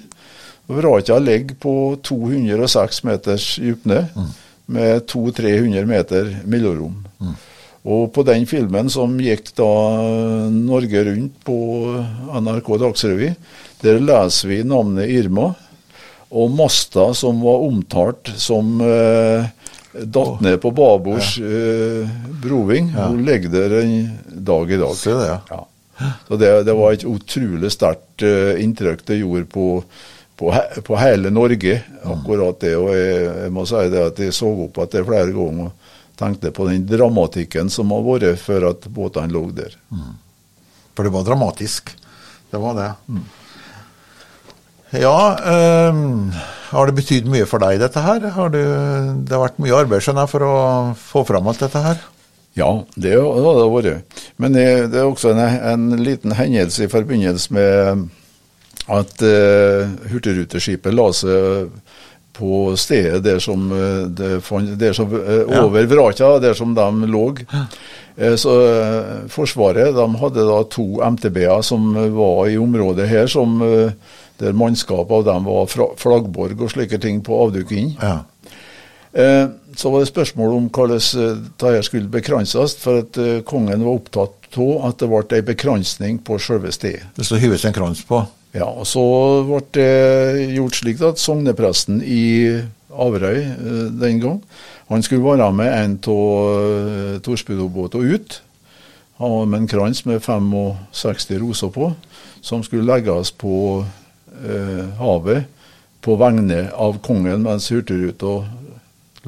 [0.72, 4.02] Vraket ligger på 206 meters dypne
[4.72, 6.96] med 200-300 meter mellomrom.
[7.82, 9.68] Og på den filmen som gikk da
[10.54, 11.56] Norge Rundt på
[12.38, 13.32] NRK Dagsrevy,
[13.82, 15.48] der leser vi navnet Irma.
[16.32, 19.50] Og masta som var omtalt som eh,
[19.92, 22.06] datt ned på babords eh,
[22.40, 23.92] broving, hun ligger der en
[24.46, 24.94] dag i dag.
[24.96, 25.40] Se det, ja.
[25.50, 25.66] Ja.
[26.28, 29.66] Så det, det var et utrolig sterkt eh, inntrykk det gjorde på,
[30.40, 30.52] på,
[30.86, 32.74] på hele Norge, akkurat det.
[32.80, 35.92] Og jeg, jeg må si det at jeg så opp at det flere ganger og
[36.22, 39.76] tenkte på den dramatikken som har vært før at båtene lå der.
[40.92, 41.94] For det var dramatisk.
[42.52, 42.90] Det var det.
[45.00, 46.34] Ja, øh,
[46.72, 48.26] har det betydd mye for deg, dette her?
[48.34, 50.56] Har du, det har vært mye arbeid skjønner jeg, for å
[51.00, 52.02] få fram alt dette her?
[52.54, 54.18] Ja, det har det vært.
[54.36, 58.08] Men det det er også en, en liten hendelse i forbindelse med
[58.92, 61.70] at uh, Hurtigruteskipet la seg
[62.32, 64.06] på stedet der som, eh,
[64.80, 65.64] der som eh, Ja.
[65.66, 67.26] over vraket, der som de lå.
[68.16, 73.60] Eh, Så eh, Forsvaret de hadde da to MTB-er som var i området her, som,
[73.62, 73.92] eh,
[74.40, 75.66] der mannskapet av dem var
[76.00, 77.96] flaggborg og slike ting på avduking.
[78.00, 78.22] Ja.
[79.12, 83.84] Eh, Så var det spørsmål om hvordan eh, dette skulle bekranses, for at eh, kongen
[83.84, 87.06] var opptatt av at det ble en bekransning på selve stedet.
[87.16, 88.20] Det skulle hyves en krans på.
[88.52, 89.02] Ja, og Så
[89.48, 92.60] ble det gjort slik at sognepresten i
[92.92, 93.46] Averøy
[93.96, 94.42] den gang,
[94.92, 98.42] han skulle være med en av uh, ut.
[99.16, 101.94] Han var med en krans med 65 roser på,
[102.42, 103.86] som skulle legges på
[104.44, 105.44] eh, havet
[106.02, 108.40] på vegne av kongen mens Hurtigruta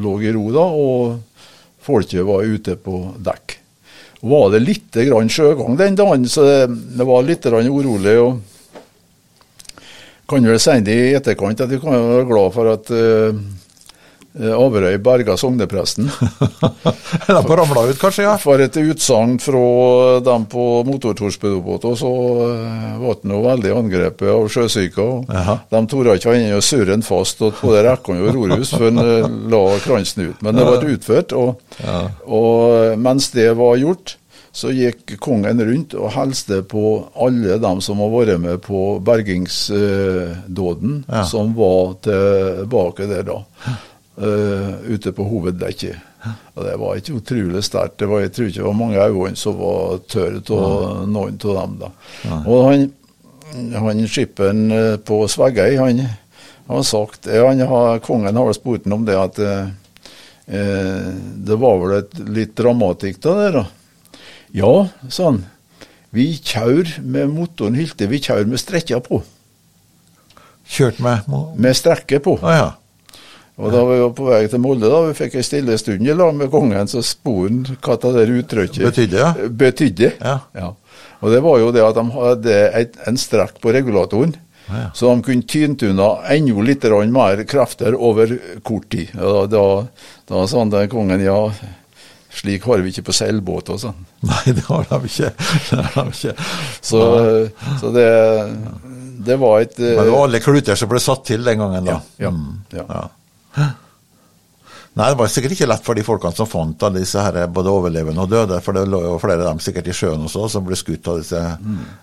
[0.01, 1.45] lå i ro, da, og
[1.85, 3.59] folket var ute på dekk.
[4.25, 8.17] Var det litt grann sjøgang den dagen, så det var litt grann urolig.
[8.19, 8.41] og
[10.29, 13.37] kan vel si det i etterkant at vi kan være glad for at uh,
[14.35, 16.09] Averøy berga sognepresten.
[17.29, 18.25] De får ramla ut, kanskje?
[18.27, 18.33] ja?
[18.43, 19.61] For et utsagn fra
[20.27, 25.07] dem på motortorspedobåter, så uh, ble han veldig angrepet av sjøsyka.
[25.71, 28.91] De torde ikke ha inne og surre han fast og både han og rorhus før
[28.91, 30.43] han uh, la kransen ut.
[30.43, 31.55] Men det ble utført, og,
[32.27, 34.17] og mens det var gjort,
[34.55, 36.83] så gikk kongen rundt og hilste på
[37.23, 41.23] alle dem som har vært med på bergingsdåden, Ja.
[41.27, 43.39] som var tilbake der da.
[44.19, 45.97] Eh, ute på hoveddekket.
[46.55, 47.99] Og Det var ikke utrolig sterkt.
[47.99, 51.55] Det var, Jeg tror ikke det var mange øyne som var tørre av noen av
[51.59, 51.79] dem.
[51.83, 51.91] da.
[52.47, 52.85] Og han,
[53.75, 56.05] han skipperen eh, på Sveggøy, han
[56.69, 59.67] har sagt han har, Kongen har spurt ham om det at eh,
[60.49, 61.11] eh,
[61.45, 63.67] det var vel et litt dramatikk da der, da.
[64.55, 65.43] Ja, sa han.
[66.15, 69.19] Vi kjør med motoren Hylte, vi kjør med strekka på.
[70.65, 71.27] Kjørt med
[71.59, 72.39] Med strekke på.
[72.43, 72.73] ja.
[73.55, 76.15] Og da vi var på vei til Molde, da, vi fikk ei stille stund i
[76.17, 79.49] lag med kongen, så han hva det der uttrykket Betydde, ja.
[79.63, 80.09] betydde.
[80.19, 80.73] Ja.
[81.23, 84.35] Og det var jo det at de hadde et, en strekk på regulatoren,
[84.65, 84.87] Ja.
[84.97, 88.31] så de kunne tynt unna enda litt mer krefter over
[88.65, 89.11] kort tid.
[89.13, 89.65] Da, da,
[90.31, 91.37] da sa han kongen ja,
[92.33, 93.99] slik har vi ikke på seilbåt og sånn.
[94.31, 95.31] Nei, det har de ikke.
[95.71, 96.35] Det har de ikke.
[96.81, 97.03] Så,
[97.83, 98.09] så det,
[99.29, 102.01] det var et Men det var alle kluter som ble satt til den gangen, da.
[102.19, 102.65] Ja, ja, Mm.
[102.73, 103.05] ja.
[104.95, 107.73] Nei, det var sikkert ikke lett for de folkene som fant alle disse her, både
[107.73, 110.67] overlevende og døde, for det lå jo flere av dem sikkert i sjøen også, som
[110.67, 111.41] ble skutt av disse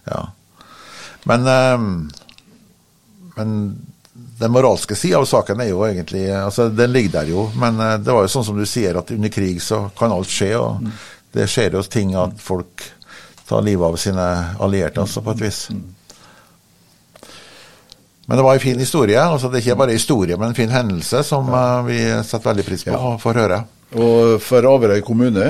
[0.09, 0.25] Ja.
[1.29, 1.77] Men, eh,
[3.37, 3.55] men
[4.41, 7.97] den moralske sida av saken er jo egentlig altså Den ligger der jo, men eh,
[8.01, 10.51] det var jo sånn som du sier, at under krig så kan alt skje.
[10.57, 10.89] og
[11.31, 12.83] Det skjer jo ting at folk
[13.47, 14.27] tar livet av sine
[14.59, 15.67] allierte, altså, på et vis.
[18.31, 19.21] Men det var en fin historie.
[19.21, 21.81] altså Det er ikke bare historie, men en fin hendelse som ja.
[21.83, 23.57] vi setter veldig pris på å få høre.
[23.99, 25.49] Og for Averøy kommune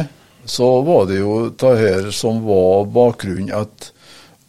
[0.49, 3.91] så var det jo det her som var bakgrunnen at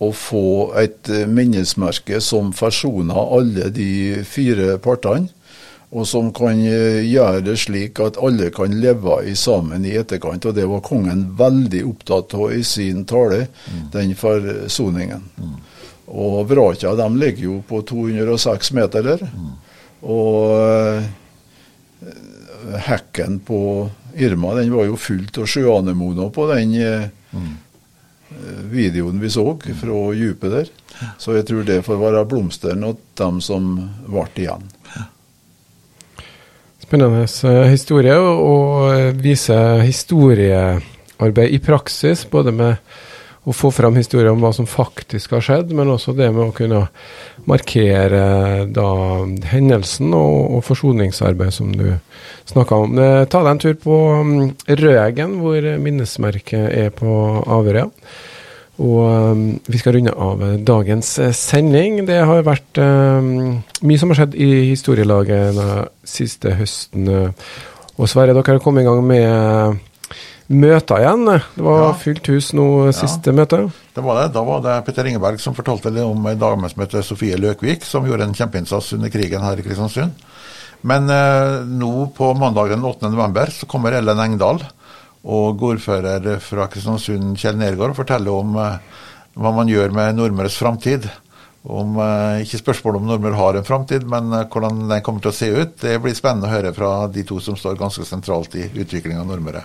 [0.01, 0.47] å få
[0.80, 5.28] et eh, minnesmerke som forsoner alle de fire partene,
[5.93, 10.49] og som kan eh, gjøre det slik at alle kan leve i sammen i etterkant.
[10.49, 13.45] Og det var kongen veldig opptatt av i sin tale,
[13.93, 15.28] den forsoningen.
[16.07, 19.26] Og vraka de ligger jo på 206 meter der.
[20.03, 21.05] Og eh,
[22.88, 23.61] hekken på
[24.18, 27.07] Irma den var jo fullt av sjøanemoner på den eh,
[28.72, 29.46] videoen vi så
[29.80, 30.70] fra dypet der.
[31.18, 33.74] Så jeg tror det får være blomsteren og dem som
[34.07, 34.68] ble igjen.
[36.82, 37.24] Spennende
[37.70, 42.26] historie, og, viser historiearbeid i praksis.
[42.28, 42.76] Både med
[43.43, 46.55] å få fram historier om hva som faktisk har skjedd, men også det med å
[46.55, 46.84] kunne
[47.51, 48.88] markere da
[49.51, 51.88] hendelsen og, og forsoningsarbeid som du
[52.47, 52.95] snakka om.
[52.99, 53.97] Eh, Ta deg en tur på
[54.28, 54.45] mm,
[54.82, 57.88] Røgen, hvor minnesmerket er på Averøya.
[58.82, 62.01] Og um, vi skal runde av eh, dagens eh, sending.
[62.09, 67.05] Det har vært um, mye som har skjedd i historielaget den siste høsten.
[67.11, 67.53] eh.
[68.01, 69.76] Og Sverre, dere har kommet i gang med eh,
[70.51, 71.24] møter igjen.
[71.57, 71.93] Det var Ja.
[71.95, 73.70] fylt hus nå siste møte.
[73.95, 74.32] Det var det.
[74.34, 77.82] Da var det Petter Ingeberg som fortalte litt om ei dame som heter Sofie Løkvik,
[77.84, 80.12] som gjorde en kjempeinnsats under krigen her i Kristiansund.
[80.82, 83.09] Men eh, nå på mandag den 8.
[83.11, 84.61] november så kommer Ellen Engdahl
[85.24, 88.78] og ordfører fra Kristiansund, Kjell Nergård, og forteller om eh,
[89.38, 91.07] hva man gjør med Nordmøres framtid.
[91.64, 95.30] Om, eh, ikke spørsmål om Nordmøre har en framtid, men eh, hvordan den kommer til
[95.30, 95.76] å se ut.
[95.78, 99.26] Det blir spennende å høre fra de to som står ganske sentralt i utviklinga av
[99.30, 99.62] Nordmøre.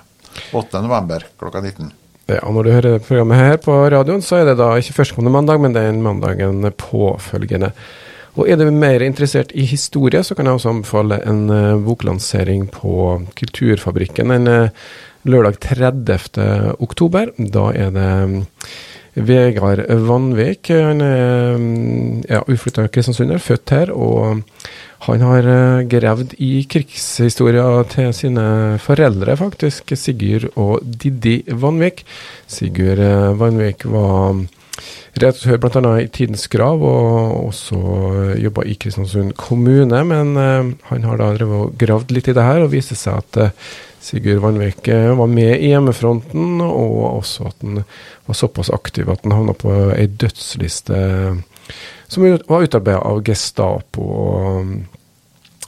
[0.54, 0.82] 8.
[0.84, 1.92] november klokka 19.
[2.28, 5.62] Ja, når du hører programmet her på radioen, så er det da ikke førstkommende mandag,
[5.64, 7.72] men den mandagen påfølgende.
[8.38, 12.68] Og er du mer interessert i historie, så kan jeg også anbefale en eh, boklansering
[12.70, 14.84] på Kulturfabrikken en eh,
[15.28, 16.20] lørdag 30.
[16.84, 17.32] oktober.
[17.38, 18.38] Da er det mm,
[19.28, 20.70] Vegard Vanvik.
[20.70, 23.96] Han er mm, ja, uflytta kristiansunder, født her.
[23.96, 24.44] og
[25.06, 28.46] han har eh, gravd i krigshistoria til sine
[28.82, 32.02] foreldre, faktisk, Sigurd og Didi Vanvik.
[32.50, 34.40] Sigurd eh, Vanvik var
[35.18, 35.94] redaktør bl.a.
[36.02, 37.82] i Tidens Grav, og også
[38.42, 40.02] jobba i Kristiansund kommune.
[40.06, 43.62] Men han har da drevet og gravd litt i det her, og viste seg at
[44.04, 47.82] Sigurd Vanvik var med i hjemmefronten, og også at han
[48.28, 51.02] var såpass aktiv at han havna på ei dødsliste
[52.08, 54.08] som var utarbeida av Gestapo.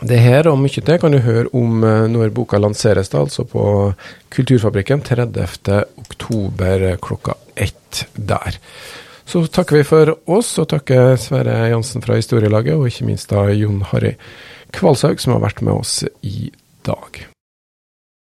[0.02, 3.94] det her og mye til kan du høre om når boka lanseres, da, altså på
[4.32, 5.84] Kulturfabrikken 30.
[6.00, 8.60] oktober klokka ett der.
[9.30, 13.44] Så takker vi for oss, og takker Sverre Jansen fra Historielaget, og ikke minst da
[13.54, 14.16] Jon Harry
[14.74, 16.50] Kvalshaug, som har vært med oss i
[16.88, 17.29] dag.